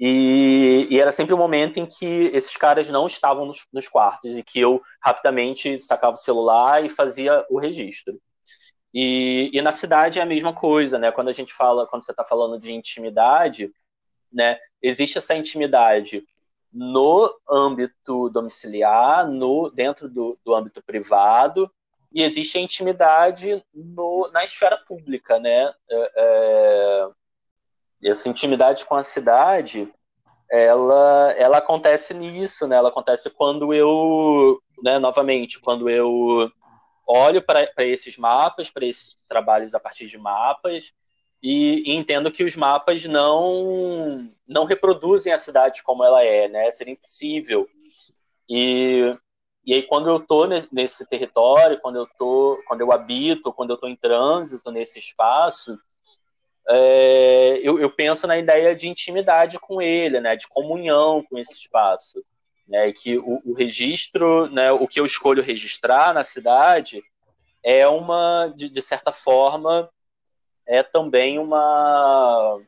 [0.00, 4.36] E, e, era sempre um momento em que esses caras não estavam nos, nos, quartos
[4.36, 8.20] e que eu rapidamente sacava o celular e fazia o registro.
[8.92, 11.12] E, e na cidade é a mesma coisa, né?
[11.12, 13.72] Quando a gente fala, quando você está falando de intimidade,
[14.32, 14.58] né?
[14.82, 16.24] Existe essa intimidade
[16.72, 21.70] no âmbito domiciliar, no dentro do, do âmbito privado,
[22.12, 25.72] e existe a intimidade no, na esfera pública, né?
[25.90, 27.08] É, é
[28.02, 29.92] essa intimidade com a cidade,
[30.50, 32.76] ela, ela acontece nisso, né?
[32.76, 36.50] Ela acontece quando eu, né, novamente, quando eu
[37.08, 40.92] olho para esses mapas, para esses trabalhos a partir de mapas,
[41.42, 46.70] e, e, entendo que os mapas não não reproduzem a cidade como ela é, né?
[46.70, 47.66] Seria impossível.
[48.48, 49.16] E,
[49.64, 53.74] e aí quando eu estou nesse território, quando eu tô, quando eu habito, quando eu
[53.74, 55.78] estou em trânsito nesse espaço,
[56.68, 61.54] é, eu, eu, penso na ideia de intimidade com ele, né, de comunhão com esse
[61.54, 62.22] espaço,
[62.68, 67.02] né, que o, o, registro, né, o que eu escolho registrar na cidade
[67.64, 69.90] é uma, de, de certa forma,
[70.66, 72.60] é também uma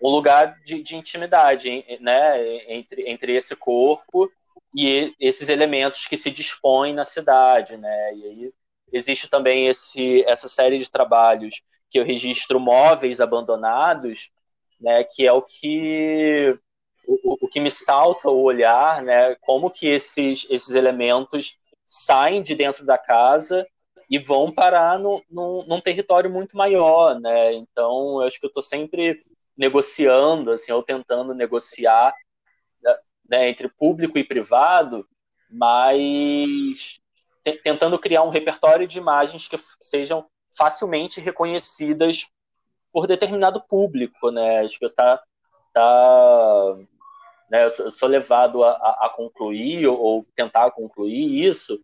[0.00, 4.30] um lugar de, de intimidade, né, entre, entre esse corpo
[4.74, 8.52] e esses elementos que se dispõem na cidade, né, e aí
[8.92, 14.30] existe também esse, essa série de trabalhos que eu registro móveis abandonados,
[14.80, 16.54] né, que é o que
[17.06, 22.54] o, o que me salta o olhar, né, como que esses esses elementos saem de
[22.54, 23.66] dentro da casa
[24.10, 27.54] e vão parar no, no, num território muito maior, né?
[27.54, 29.20] Então, eu acho que eu estou sempre
[29.56, 32.14] negociando, assim, ou tentando negociar
[33.28, 35.06] né, entre público e privado,
[35.50, 37.00] mas
[37.62, 42.26] tentando criar um repertório de imagens que sejam facilmente reconhecidas
[42.92, 44.60] por determinado público, né?
[44.60, 45.22] Acho que tá,
[45.72, 46.78] tá
[47.50, 51.82] né, eu sou levado a, a concluir ou, ou tentar concluir isso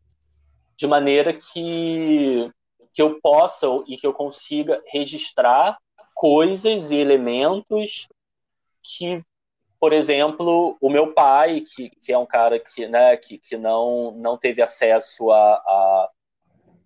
[0.76, 2.50] de maneira que
[2.92, 5.78] que eu possa e que eu consiga registrar
[6.14, 8.08] coisas e elementos
[8.82, 9.24] que,
[9.78, 14.10] por exemplo, o meu pai, que, que é um cara que, né, que, que não,
[14.12, 16.10] não teve acesso a, a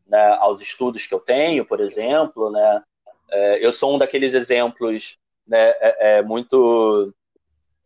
[0.06, 2.82] né, aos estudos que eu tenho, por exemplo, né?
[3.30, 7.12] É, eu sou um daqueles exemplos né, é, é muito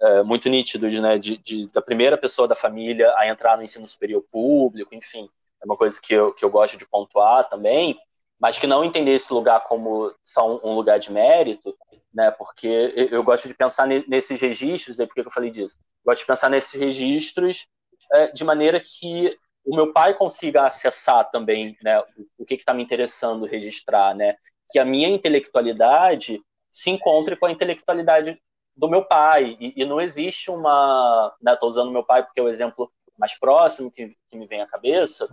[0.01, 3.87] é, muito nítidos, né, de, de, da primeira pessoa da família a entrar no ensino
[3.87, 5.29] superior público, enfim,
[5.61, 7.99] é uma coisa que eu, que eu gosto de pontuar também,
[8.41, 11.77] mas que não entender esse lugar como só um lugar de mérito,
[12.15, 15.77] né, porque eu gosto de pensar nesses registros, e por que eu falei disso?
[16.05, 17.67] Eu gosto de pensar nesses registros
[18.13, 22.03] é, de maneira que o meu pai consiga acessar também né,
[22.39, 24.37] o que está me interessando registrar, né?
[24.71, 28.41] Que a minha intelectualidade se encontre com a intelectualidade
[28.79, 29.57] do meu pai.
[29.61, 31.35] E, e não existe uma.
[31.37, 34.63] Estou né, usando meu pai porque é o exemplo mais próximo que, que me vem
[34.63, 35.29] à cabeça,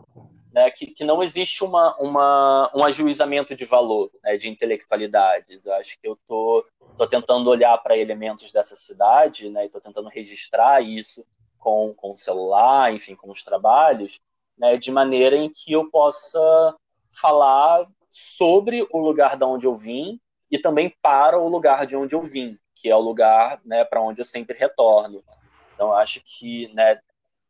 [0.51, 5.65] né, que, que não existe uma, uma, um ajuizamento de valor, né, de intelectualidades.
[5.65, 9.79] Eu acho que eu estou tô, tô tentando olhar para elementos dessa cidade, né, estou
[9.79, 11.23] tentando registrar isso
[11.59, 14.19] com, com o celular, enfim, com os trabalhos,
[14.57, 16.75] né, de maneira em que eu possa
[17.11, 22.15] falar sobre o lugar de onde eu vim e também para o lugar de onde
[22.15, 25.23] eu vim, que é o lugar né, para onde eu sempre retorno.
[25.73, 26.99] Então, acho que, né,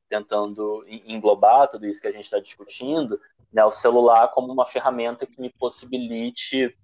[0.08, 3.20] tentando englobar tudo isso que a gente está discutindo,
[3.52, 6.76] né, o celular como uma ferramenta que me possibilite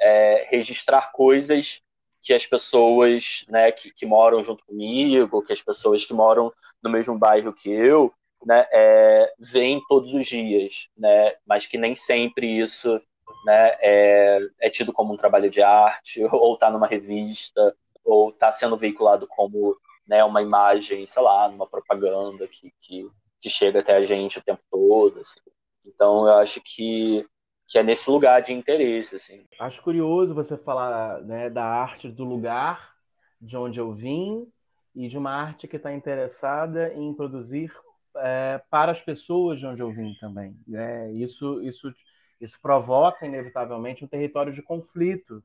[0.00, 1.82] é, registrar coisas
[2.22, 6.90] que as pessoas né, que, que, moram junto comigo, que as pessoas que moram no
[6.90, 8.12] mesmo bairro que eu,
[8.44, 13.00] né, é, veem todos os dias, né, mas que nem sempre isso
[13.44, 17.74] né, é, é tido como um trabalho de arte, ou está numa revista,
[18.10, 23.08] ou está sendo veiculado como né, uma imagem, sei lá, numa propaganda que, que,
[23.40, 25.20] que chega até a gente o tempo todo.
[25.20, 25.40] Assim.
[25.86, 27.24] Então, eu acho que,
[27.68, 29.46] que é nesse lugar de interesse, assim.
[29.58, 32.94] Acho curioso você falar né, da arte do lugar
[33.40, 34.46] de onde eu vim
[34.94, 37.72] e de uma arte que está interessada em produzir
[38.16, 40.56] é, para as pessoas de onde eu vim também.
[40.74, 41.94] É, isso, isso,
[42.40, 45.42] isso provoca, inevitavelmente, um território de conflito,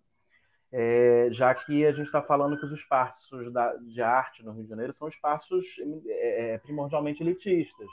[0.77, 4.63] é, já que a gente está falando que os espaços da, de arte no Rio
[4.63, 5.65] de Janeiro são espaços
[6.05, 7.87] é, é, primordialmente elitistas,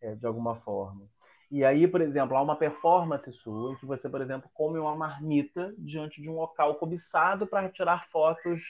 [0.00, 1.02] é, de alguma forma.
[1.50, 4.94] E aí, por exemplo, há uma performance sua em que você, por exemplo, come uma
[4.94, 8.62] marmita diante de um local cobiçado para tirar fotos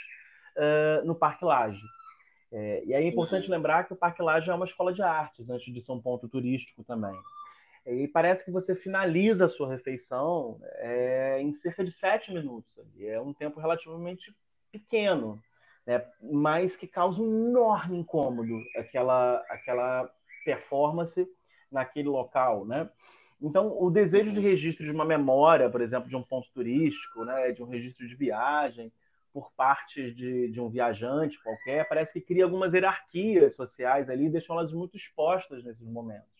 [0.57, 1.87] uh, no Parque Lage.
[2.51, 3.55] É, e aí é importante uhum.
[3.55, 6.27] lembrar que o Parque Lage é uma escola de artes, antes de ser um ponto
[6.27, 7.15] turístico também.
[7.87, 12.81] E parece que você finaliza a sua refeição é, em cerca de sete minutos.
[12.99, 14.35] É um tempo relativamente
[14.73, 15.41] pequeno,
[15.87, 16.05] né?
[16.21, 20.11] mas que causa um enorme incômodo aquela, aquela
[20.45, 21.29] performance
[21.71, 22.91] naquele local, né?
[23.41, 27.53] Então, o desejo de registro de uma memória, por exemplo, de um ponto turístico, né,
[27.53, 28.91] de um registro de viagem,
[29.31, 34.31] por parte de, de um viajante qualquer, parece que cria algumas hierarquias sociais ali e
[34.31, 36.36] deixam elas muito expostas nesses momentos.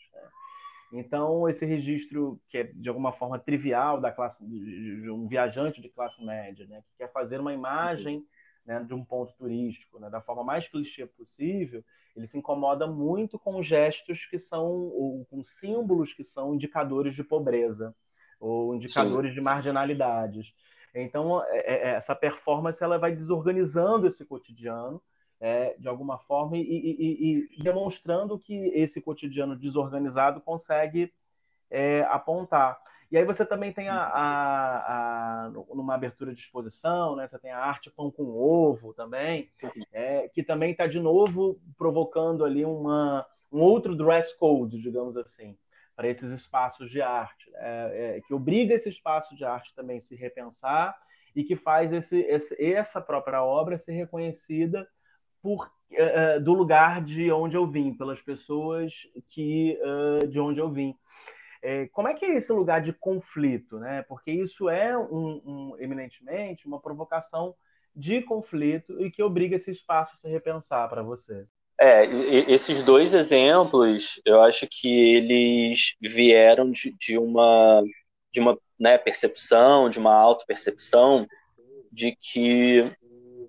[0.93, 5.89] Então, esse registro, que é de alguma forma trivial da classe de um viajante de
[5.89, 8.25] classe média, né, que quer fazer uma imagem
[8.65, 11.85] né, de um ponto turístico, né, da forma mais clichê possível,
[12.17, 17.23] ele se incomoda muito com gestos que são, ou com símbolos que são indicadores de
[17.23, 17.95] pobreza,
[18.41, 19.35] ou indicadores Sim.
[19.37, 20.55] de marginalidades.
[20.95, 25.03] Então, é, é, essa performance ela vai desorganizando esse cotidiano,
[25.41, 31.13] é, de alguma forma, e, e, e, demonstrando que esse cotidiano desorganizado consegue
[31.71, 32.79] é, apontar.
[33.11, 37.29] E aí você também tem a, a, a, numa abertura de exposição, né?
[37.29, 39.49] Você tem a arte pão com ovo também,
[39.93, 45.57] é, que também está de novo provocando ali uma, um outro dress code, digamos assim,
[45.95, 50.03] para esses espaços de arte, é, é, que obriga esse espaço de arte também a
[50.03, 50.97] se repensar
[51.35, 54.87] e que faz esse, esse essa própria obra ser reconhecida
[55.47, 58.93] por uh, do lugar de onde eu vim, pelas pessoas
[59.31, 60.93] que uh, de onde eu vim.
[61.63, 64.03] É, como é que é esse lugar de conflito, né?
[64.09, 67.55] Porque isso é um, um, eminentemente uma provocação
[67.95, 71.47] de conflito e que obriga esse espaço a se repensar para você.
[71.81, 72.05] É,
[72.51, 77.85] esses dois exemplos, eu acho que eles vieram de, de uma
[78.33, 81.25] de uma né, percepção, de uma auto-percepção
[81.93, 82.85] de que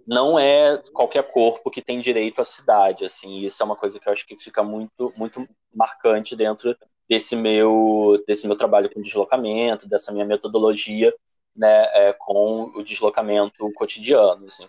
[0.08, 4.08] não é qualquer corpo que tem direito à cidade, assim, isso é uma coisa que
[4.08, 5.46] eu acho que fica muito muito
[5.76, 6.76] marcante dentro
[7.10, 11.14] desse meu desse meu trabalho com deslocamento, dessa minha metodologia,
[11.56, 14.46] né, é, com o deslocamento cotidiano.
[14.46, 14.68] Assim.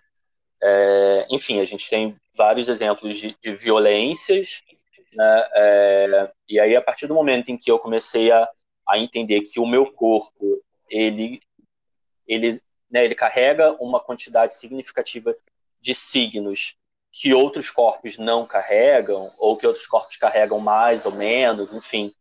[0.61, 4.62] É, enfim, a gente tem vários exemplos de, de violências,
[5.14, 8.49] né, é, e aí a partir do momento em que eu comecei a,
[8.89, 10.61] a entender que o meu corpo
[10.91, 11.41] ele
[12.26, 12.59] ele
[12.91, 15.34] né, ele carrega uma quantidade significativa
[15.80, 16.76] de signos
[17.12, 22.12] que outros corpos não carregam, ou que outros corpos carregam mais ou menos, enfim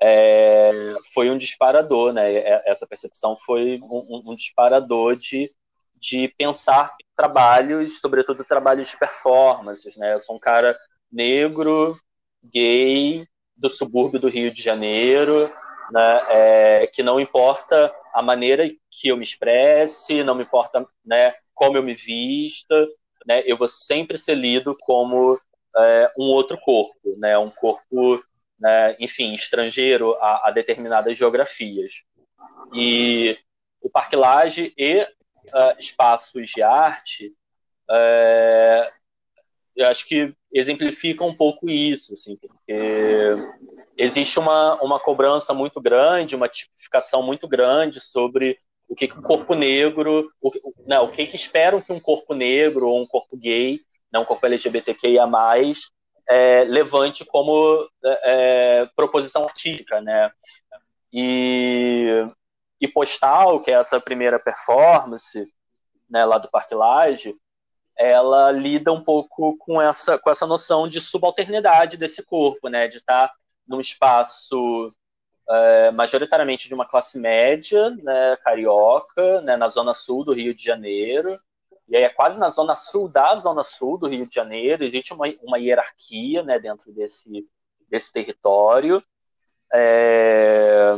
[0.00, 0.70] é,
[1.12, 2.32] foi um disparador, né?
[2.34, 5.50] É, essa percepção foi um, um, disparador de,
[5.96, 10.14] de pensar trabalhos, sobretudo trabalhos de performances, né?
[10.14, 10.76] Eu sou um cara
[11.10, 11.98] negro,
[12.42, 13.26] gay,
[13.56, 15.50] do subúrbio do Rio de Janeiro,
[15.90, 16.22] né?
[16.30, 21.34] É, que não importa a maneira que eu me expresse, não me importa, né?
[21.54, 22.74] Como eu me vista,
[23.26, 23.42] né?
[23.46, 25.38] Eu vou sempre ser lido como
[25.76, 27.36] é, um outro corpo, né?
[27.38, 28.22] Um corpo
[28.58, 32.04] né, enfim, estrangeiro a, a, determinadas geografias.
[32.72, 33.36] E
[33.80, 34.16] o Parque
[34.78, 37.34] e uh, espaços de arte,
[37.90, 38.90] uh,
[39.76, 43.34] eu acho que exemplificam um pouco isso, assim, porque
[43.98, 48.56] existe uma, uma cobrança muito grande, uma tipificação muito grande sobre
[48.88, 50.52] o que, que o corpo negro, o,
[50.86, 53.80] não, o que, que esperam que um corpo negro ou um corpo gay,
[54.12, 55.26] não um corpo LGBTQIA+,
[56.28, 58.20] é, levante como é,
[58.82, 60.30] é, proposição artística, né?
[61.12, 62.26] E,
[62.80, 65.44] e Postal, que é essa primeira performance,
[66.08, 66.74] né, lá do Parque
[67.96, 72.98] ela lida um pouco com essa, com essa noção de subalternidade desse corpo, né, de
[72.98, 73.32] estar
[73.66, 74.92] num espaço
[75.48, 80.62] é, majoritariamente de uma classe média, né, carioca, né, na zona sul do Rio de
[80.62, 81.38] Janeiro,
[81.88, 85.12] e aí é quase na zona sul da zona sul do Rio de Janeiro, existe
[85.12, 87.46] uma, uma hierarquia né, dentro desse,
[87.88, 89.02] desse território,
[89.72, 90.94] é,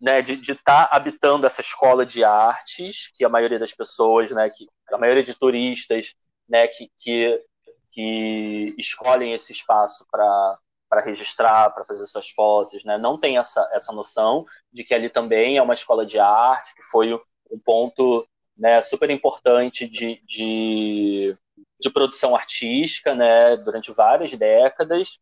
[0.00, 4.50] né, de estar tá habitando essa escola de artes, que a maioria das pessoas, né,
[4.50, 6.14] que, a maioria de turistas
[6.48, 7.42] né, que, que,
[7.90, 10.56] que escolhem esse espaço para
[11.04, 12.98] registrar, para fazer suas fotos, né?
[12.98, 16.82] Não tem essa, essa noção de que ali também é uma escola de arte, que
[16.82, 17.14] foi
[17.50, 18.26] um ponto
[18.56, 21.34] né, super importante de, de,
[21.80, 23.56] de produção artística, né?
[23.56, 25.18] Durante várias décadas,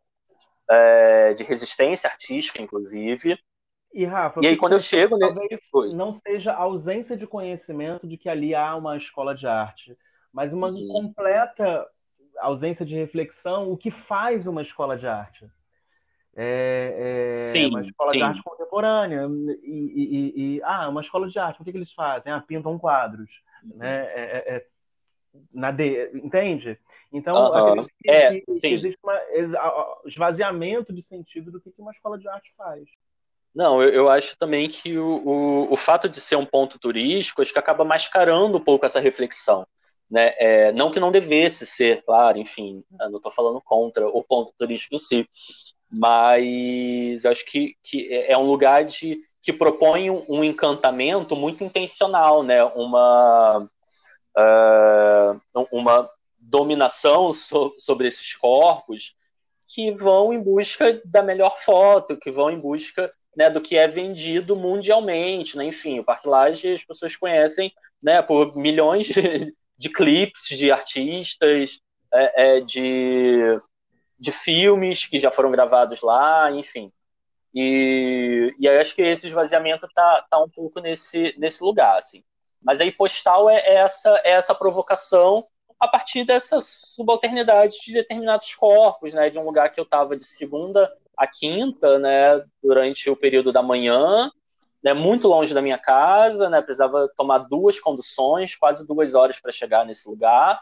[0.68, 3.39] é, de resistência artística, inclusive.
[3.93, 5.18] E, Rafa, e aí, quando eu chego.
[5.18, 5.28] Né,
[5.95, 9.97] não seja a ausência de conhecimento de que ali há uma escola de arte,
[10.32, 10.88] mas uma Sim.
[10.88, 11.86] completa
[12.38, 15.47] ausência de reflexão, o que faz uma escola de arte.
[16.34, 18.18] É, é sim, uma escola sim.
[18.18, 19.28] de arte contemporânea.
[19.62, 22.32] E, e, e, ah, uma escola de arte, o que, que eles fazem?
[22.32, 23.30] Ah, pintam quadros.
[23.62, 23.76] Uhum.
[23.76, 24.07] Né?
[24.07, 24.66] É, é, é
[25.53, 26.78] na de, entende?
[27.12, 27.86] Então, uhum.
[28.01, 32.53] que, é, que, que existe um esvaziamento de sentido do que uma escola de arte
[32.57, 32.88] faz.
[33.55, 37.42] Não, eu, eu acho também que o, o, o, fato de ser um ponto turístico,
[37.42, 39.66] acho que acaba mascarando um pouco essa reflexão.
[40.11, 40.32] Né?
[40.38, 44.94] É, não que não devesse ser, claro, enfim, não estou falando contra o ponto turístico
[44.94, 45.28] em si,
[45.90, 52.42] mas acho que, que é, é um lugar de, que propõe um, encantamento muito intencional,
[52.42, 52.64] né?
[52.64, 53.68] uma,
[54.36, 59.14] uh, uma dominação so, sobre esses corpos
[59.66, 63.87] que vão em busca da melhor foto, que vão em busca né, do que é
[63.89, 65.64] vendido mundialmente, né?
[65.64, 67.72] Enfim, o Parque Lage as pessoas conhecem,
[68.03, 71.80] né, por milhões de, de clipes de artistas,
[72.12, 73.59] é, é, de,
[74.18, 76.93] de filmes que já foram gravados lá, enfim.
[77.55, 82.22] E, e aí acho que esse esvaziamento tá, tá um pouco nesse, nesse lugar, assim.
[82.62, 85.45] Mas aí postal é, é essa, é essa provocação
[85.80, 90.24] a partir dessa subalternidade de determinados corpos, né, de um lugar que eu estava de
[90.24, 90.89] segunda
[91.23, 94.29] a quinta, né, durante o período da manhã,
[94.83, 99.53] né, muito longe da minha casa, né, precisava tomar duas conduções, quase duas horas para
[99.53, 100.61] chegar nesse lugar,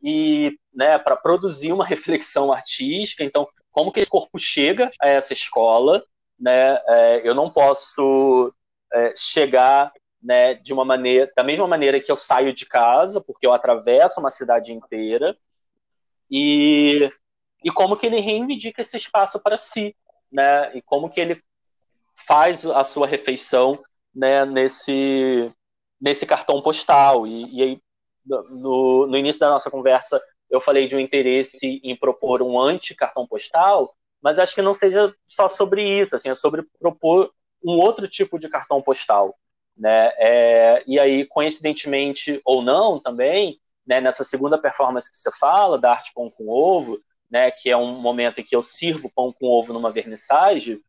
[0.00, 3.24] e né, para produzir uma reflexão artística.
[3.24, 6.04] Então, como que esse corpo chega a essa escola?
[6.38, 8.54] Né, é, eu não posso
[8.92, 13.44] é, chegar né, de uma maneira, da mesma maneira que eu saio de casa, porque
[13.44, 15.36] eu atravesso uma cidade inteira,
[16.30, 17.10] e
[17.64, 19.94] e como que ele reivindica esse espaço para si,
[20.30, 20.76] né?
[20.76, 21.42] E como que ele
[22.26, 23.78] faz a sua refeição,
[24.14, 24.44] né?
[24.44, 25.50] Nesse
[26.00, 27.80] nesse cartão postal e, e aí
[28.24, 30.18] no, no início da nossa conversa
[30.50, 35.14] eu falei de um interesse em propor um anti-cartão postal, mas acho que não seja
[35.28, 37.30] só sobre isso, assim, é sobre propor
[37.64, 39.36] um outro tipo de cartão postal,
[39.76, 40.10] né?
[40.18, 43.56] É, e aí, coincidentemente ou não, também,
[43.86, 46.98] né, nessa segunda performance que você fala, da arte pão com ovo,
[47.30, 50.80] né, que é um momento em que eu sirvo pão com ovo numa vernissage,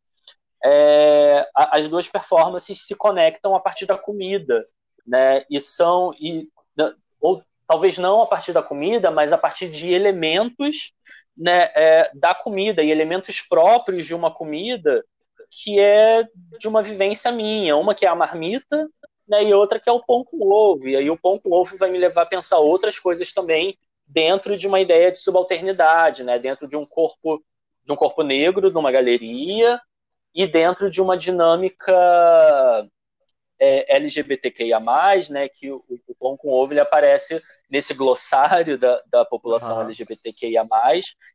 [0.64, 4.66] é, as duas performances se conectam a partir da comida,
[5.06, 6.48] né, e são e,
[7.20, 10.94] ou talvez não a partir da comida, mas a partir de elementos
[11.38, 15.04] né, é, da comida e elementos próprios de uma comida
[15.50, 16.24] que é
[16.60, 18.88] de uma vivência minha, uma que é a marmita,
[19.28, 20.88] né, e outra que é o pão com ovo.
[20.88, 23.78] E aí o pão com ovo vai me levar a pensar outras coisas também
[24.12, 26.38] dentro de uma ideia de subalternidade, né?
[26.38, 27.44] dentro de um corpo
[27.84, 29.80] de um corpo negro numa galeria
[30.36, 31.92] e dentro de uma dinâmica
[33.60, 34.80] é, LGBTQIA+,
[35.30, 39.84] né, que o, o, pão com ovo ele aparece nesse glossário da, da população uhum.
[39.84, 40.64] LGBTQIA+,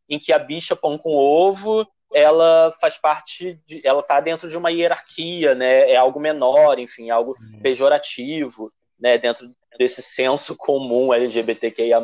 [0.08, 4.56] em que a bicha pão com ovo ela faz parte de, ela está dentro de
[4.56, 7.60] uma hierarquia, né, é algo menor, enfim, algo uhum.
[7.60, 9.46] pejorativo, né, dentro
[9.78, 12.00] desse senso comum LGBTQIA+,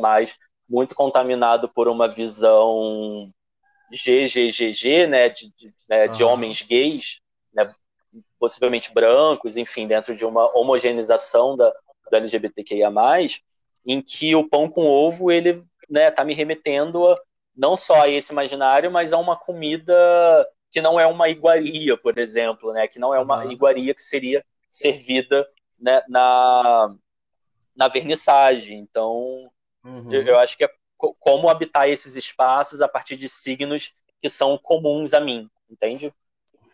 [0.72, 3.28] muito contaminado por uma visão
[3.90, 7.20] GGGG, né, de, de, né, de homens gays,
[7.52, 7.70] né,
[8.40, 11.70] possivelmente brancos, enfim, dentro de uma homogeneização da,
[12.10, 12.90] da LGBTQIA+,
[13.86, 17.20] em que o pão com ovo, ele né, tá me remetendo a,
[17.54, 19.94] não só a esse imaginário, mas a uma comida
[20.70, 24.42] que não é uma iguaria, por exemplo, né, que não é uma iguaria que seria
[24.70, 25.46] servida
[25.78, 26.94] né, na,
[27.76, 28.78] na vernissagem.
[28.78, 29.50] Então,
[29.84, 30.12] Uhum.
[30.12, 34.56] Eu, eu, acho que é como habitar esses espaços a partir de signos que são
[34.56, 36.14] comuns a mim, entende?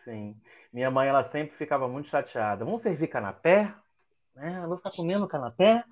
[0.03, 0.35] Sim.
[0.71, 2.63] Minha mãe, ela sempre ficava muito chateada.
[2.63, 3.73] Vamos servir canapé?
[4.37, 5.83] É, eu vou ficar comendo canapé?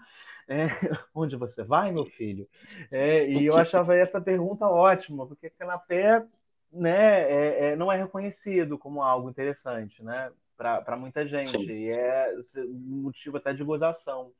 [0.48, 0.68] É,
[1.14, 2.48] onde você vai, meu filho?
[2.92, 6.24] É, e eu achava essa pergunta ótima, porque canapé
[6.72, 11.50] né, é, é não é reconhecido como algo interessante né, para muita gente.
[11.50, 11.70] Sim.
[11.70, 12.34] E é
[12.66, 14.32] motivo até de gozação.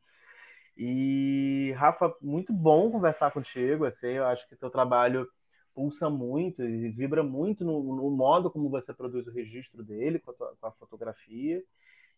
[0.78, 3.86] E, Rafa, muito bom conversar contigo.
[3.86, 5.28] Assim, eu acho que teu trabalho
[5.74, 10.32] pulsa muito e vibra muito no, no modo como você produz o registro dele com
[10.32, 11.64] a, tua, com a fotografia.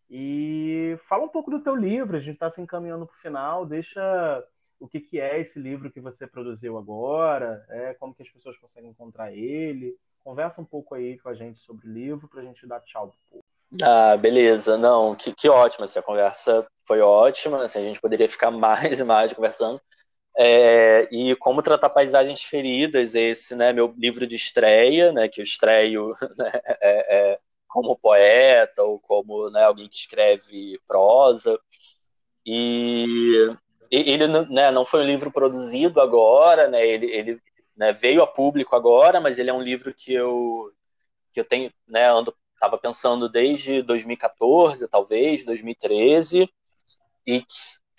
[0.10, 3.66] E fala um pouco do teu livro, a gente está se encaminhando para o final,
[3.66, 4.44] deixa
[4.80, 8.58] o que, que é esse livro que você produziu agora, é, como que as pessoas
[8.58, 12.44] conseguem encontrar ele, Conversa um pouco aí com a gente sobre o livro para a
[12.44, 13.40] gente dar tchau pro
[13.82, 14.78] Ah, beleza.
[14.78, 15.86] Não, que, que ótimo.
[15.86, 17.64] Essa conversa foi ótima.
[17.64, 19.80] Assim, a gente poderia ficar mais e mais conversando.
[20.38, 25.44] É, e como tratar paisagens feridas, esse, né, meu livro de estreia, né, que eu
[25.44, 31.60] estreio né, é, é, como poeta ou como né, alguém que escreve prosa.
[32.46, 33.54] E
[33.92, 37.42] ele né, não foi um livro produzido agora, né, ele, ele
[37.76, 40.72] né, veio a público agora, mas ele é um livro que eu,
[41.34, 46.50] que eu tenho, né, ando, estava pensando desde 2014, talvez, 2013,
[47.30, 47.46] e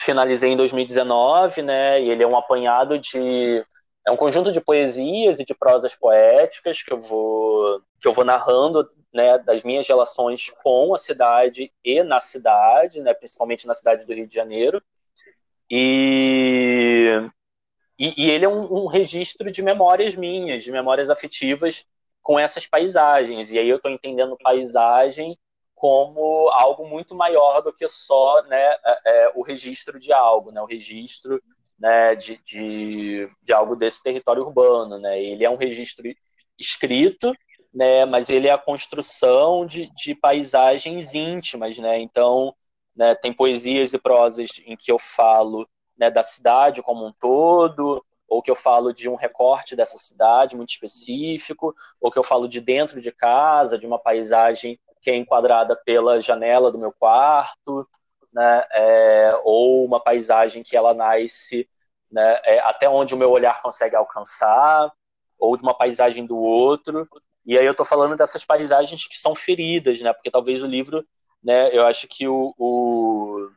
[0.00, 3.64] finalizei em 2019, né, e ele é um apanhado de
[4.06, 8.24] é um conjunto de poesias e de prosas poéticas que eu vou que eu vou
[8.24, 14.04] narrando né, das minhas relações com a cidade e na cidade, né, principalmente na cidade
[14.06, 14.82] do Rio de Janeiro.
[15.70, 17.20] E,
[17.98, 21.86] e, e ele é um, um, registro de memórias minhas, de memórias afetivas
[22.22, 23.50] com essas paisagens.
[23.50, 25.38] E aí eu estou entendendo paisagem
[25.80, 30.60] como algo muito maior do que só né, é, é, o registro de algo, né,
[30.60, 31.42] o registro
[31.78, 34.98] né, de, de, de algo desse território urbano.
[34.98, 35.22] Né?
[35.22, 36.04] Ele é um registro
[36.58, 37.34] escrito,
[37.72, 42.54] né, mas ele é a construção de, de paisagens íntimas, né, então
[42.94, 45.66] né, tem poesias e prosas em que eu falo
[45.96, 50.54] né, da cidade como um todo, ou que eu falo de um recorte dessa cidade
[50.54, 55.16] muito específico, ou que eu falo de dentro de casa, de uma paisagem que é
[55.16, 57.88] enquadrada pela janela do meu quarto,
[58.32, 61.68] né, é, ou uma paisagem que ela nasce
[62.10, 64.92] né, é, até onde o meu olhar consegue alcançar,
[65.38, 67.08] ou de uma paisagem do outro.
[67.46, 70.12] E aí eu estou falando dessas paisagens que são feridas, né?
[70.12, 71.04] Porque talvez o livro,
[71.42, 71.74] né?
[71.74, 73.50] Eu acho que o, o,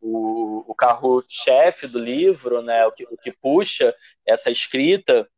[0.00, 2.86] o, o carro-chefe do livro, né?
[2.86, 3.94] O que, o que puxa
[4.26, 5.28] essa escrita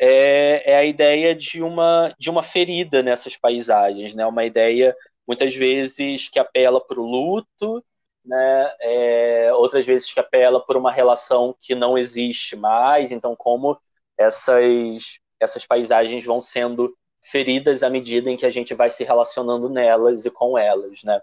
[0.00, 4.26] é, é, a ideia de uma, de uma ferida nessas paisagens, né?
[4.26, 4.96] Uma ideia
[5.28, 7.84] muitas vezes que apela para o luto,
[8.24, 8.74] né?
[8.80, 13.10] É, outras vezes que apela por uma relação que não existe mais.
[13.10, 13.78] Então, como
[14.18, 19.68] essas essas paisagens vão sendo feridas à medida em que a gente vai se relacionando
[19.68, 21.20] nelas e com elas, né?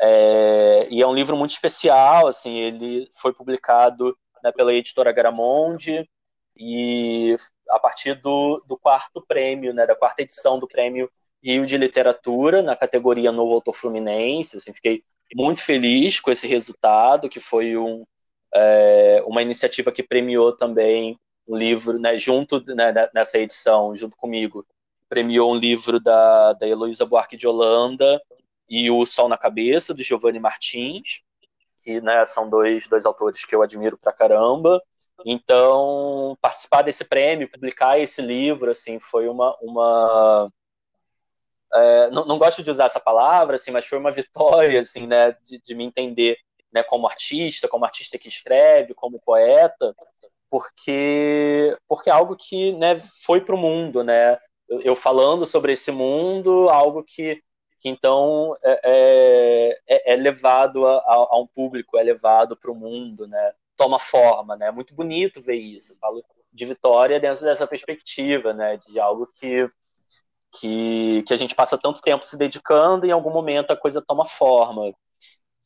[0.00, 6.08] É, e é um livro muito especial, assim, ele foi publicado né, pela editora Garamonde
[6.56, 7.36] e
[7.70, 11.10] a partir do, do quarto prêmio, né, da quarta edição do prêmio
[11.42, 15.02] Rio de Literatura na categoria Novo Autor Fluminense, assim, fiquei
[15.34, 18.04] muito feliz com esse resultado, que foi um,
[18.54, 24.66] é, uma iniciativa que premiou também o livro, né, junto né, nessa edição, junto comigo,
[25.08, 28.20] premiou um livro da, da Heloísa Buarque de Holanda
[28.68, 31.22] e O Sol na Cabeça, do Giovanni Martins,
[31.82, 34.80] que né, são dois, dois autores que eu admiro pra caramba.
[35.24, 39.56] Então, participar desse prêmio, publicar esse livro, assim, foi uma...
[39.60, 40.50] uma
[41.72, 45.32] é, não, não, gosto de usar essa palavra, assim, mas foi uma vitória, assim, né,
[45.44, 46.36] de, de me entender
[46.72, 49.94] né, como artista, como artista que escreve, como poeta,
[50.50, 54.38] porque porque é algo que né, foi para o mundo, né?
[54.70, 57.42] eu falando sobre esse mundo, algo que,
[57.80, 63.26] que então é, é, é levado a, a, um público, é levado para o mundo,
[63.26, 63.52] né?
[63.80, 64.66] Toma forma, né?
[64.66, 65.94] É muito bonito ver isso.
[65.94, 66.22] Eu falo
[66.52, 68.76] de Vitória dentro dessa perspectiva, né?
[68.76, 69.70] De algo que,
[70.52, 74.02] que, que a gente passa tanto tempo se dedicando e em algum momento a coisa
[74.06, 74.92] toma forma.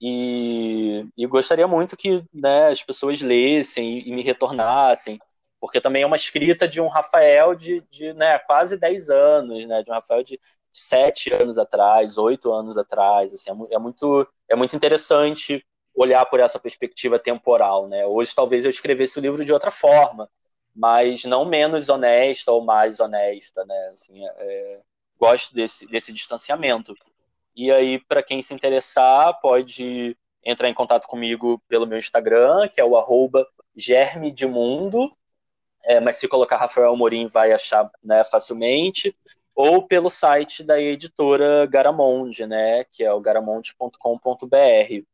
[0.01, 5.19] E, e gostaria muito que né, as pessoas lessem e, e me retornassem
[5.61, 9.83] porque também é uma escrita de um Rafael de, de né, quase 10 anos, né,
[9.83, 10.39] de um Rafael de
[10.71, 15.65] 7 anos atrás, 8 anos atrás, assim, é, é, muito, é muito interessante
[15.95, 20.29] olhar por essa perspectiva temporal, né, hoje talvez eu escrevesse o livro de outra forma,
[20.75, 24.81] mas não menos honesta ou mais honesta, né, assim, é, é
[25.19, 26.95] gosto desse, desse distanciamento.
[27.55, 32.81] E aí, para quem se interessar, pode entrar em contato comigo pelo meu Instagram, que
[32.81, 35.09] é o arroba germe de mundo,
[35.85, 39.17] é, mas se colocar Rafael Morim vai achar né, facilmente,
[39.55, 45.05] ou pelo site da editora Garamonde, né, que é o garamonde.com.br.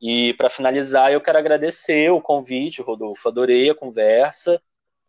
[0.00, 4.60] E para finalizar, eu quero agradecer o convite, Rodolfo, adorei a conversa,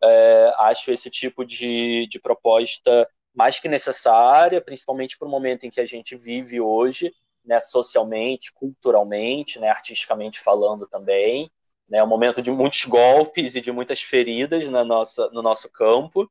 [0.02, 5.70] é, acho esse tipo de, de proposta mais que necessária, principalmente para o momento em
[5.70, 7.14] que a gente vive hoje,
[7.44, 11.50] né, socialmente, culturalmente, né, artisticamente falando também
[11.92, 16.30] né, um momento de muitos golpes e de muitas feridas na nossa, no nosso campo.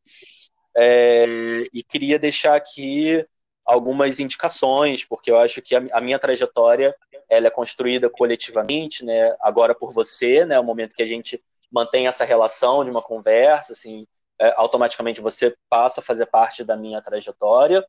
[0.75, 1.25] É,
[1.71, 3.23] e queria deixar aqui
[3.65, 6.95] algumas indicações, porque eu acho que a, a, minha trajetória
[7.29, 11.41] ela é construída coletivamente, né, agora por você, né, o momento que a gente
[11.71, 14.05] mantém essa relação de uma conversa, assim,
[14.39, 17.85] é, automaticamente você passa a fazer parte da minha trajetória.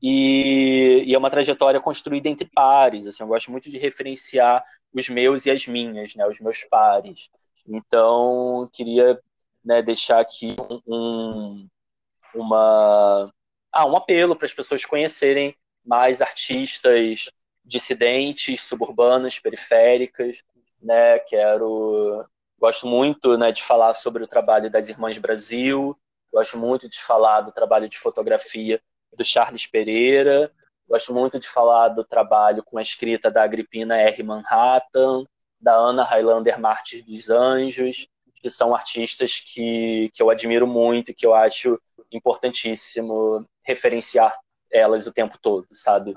[0.00, 3.06] E, e, é uma trajetória construída entre pares.
[3.06, 4.62] Assim, eu gosto muito de referenciar
[4.92, 7.30] os meus e as minhas, né, os meus pares.
[7.66, 9.18] Então, queria
[9.64, 10.54] né, deixar aqui
[10.86, 11.66] um,
[12.34, 13.32] uma,
[13.82, 15.54] ah, um apelo para as pessoas conhecerem
[15.84, 17.30] mais artistas
[17.64, 20.42] dissidentes, suburbanas, periféricas.
[20.82, 22.26] Né, quero
[22.58, 25.96] Gosto muito né, de falar sobre o trabalho das Irmãs Brasil,
[26.32, 28.80] gosto muito de falar do trabalho de fotografia
[29.12, 30.50] do Charles Pereira,
[30.88, 34.22] gosto muito de falar do trabalho com a escrita da Agripina R.
[34.22, 35.26] Manhattan,
[35.60, 41.26] da Ana Highlander Martins dos Anjos, que são artistas que, que eu admiro muito que
[41.26, 41.78] eu acho
[42.12, 44.34] importantíssimo referenciar
[44.70, 46.14] elas o tempo todo, sabe?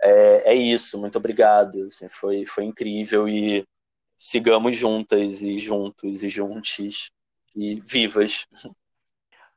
[0.00, 3.66] É, é isso, muito obrigado, assim, foi, foi incrível e
[4.16, 7.10] sigamos juntas e juntos e juntos
[7.54, 8.46] e vivas.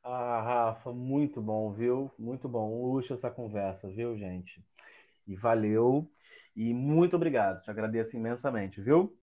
[0.05, 2.11] Ah, Rafa, muito bom, viu?
[2.19, 2.91] Muito bom.
[2.91, 4.61] Luxo essa conversa, viu, gente?
[5.25, 6.11] E valeu.
[6.53, 7.61] E muito obrigado.
[7.63, 9.17] Te agradeço imensamente, viu?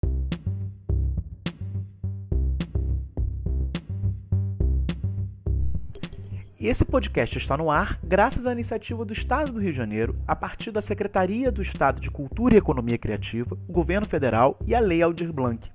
[6.68, 10.36] Esse podcast está no ar graças à iniciativa do Estado do Rio de Janeiro, a
[10.36, 14.80] partir da Secretaria do Estado de Cultura e Economia Criativa, o Governo Federal e a
[14.80, 15.72] Lei Aldir Blanc.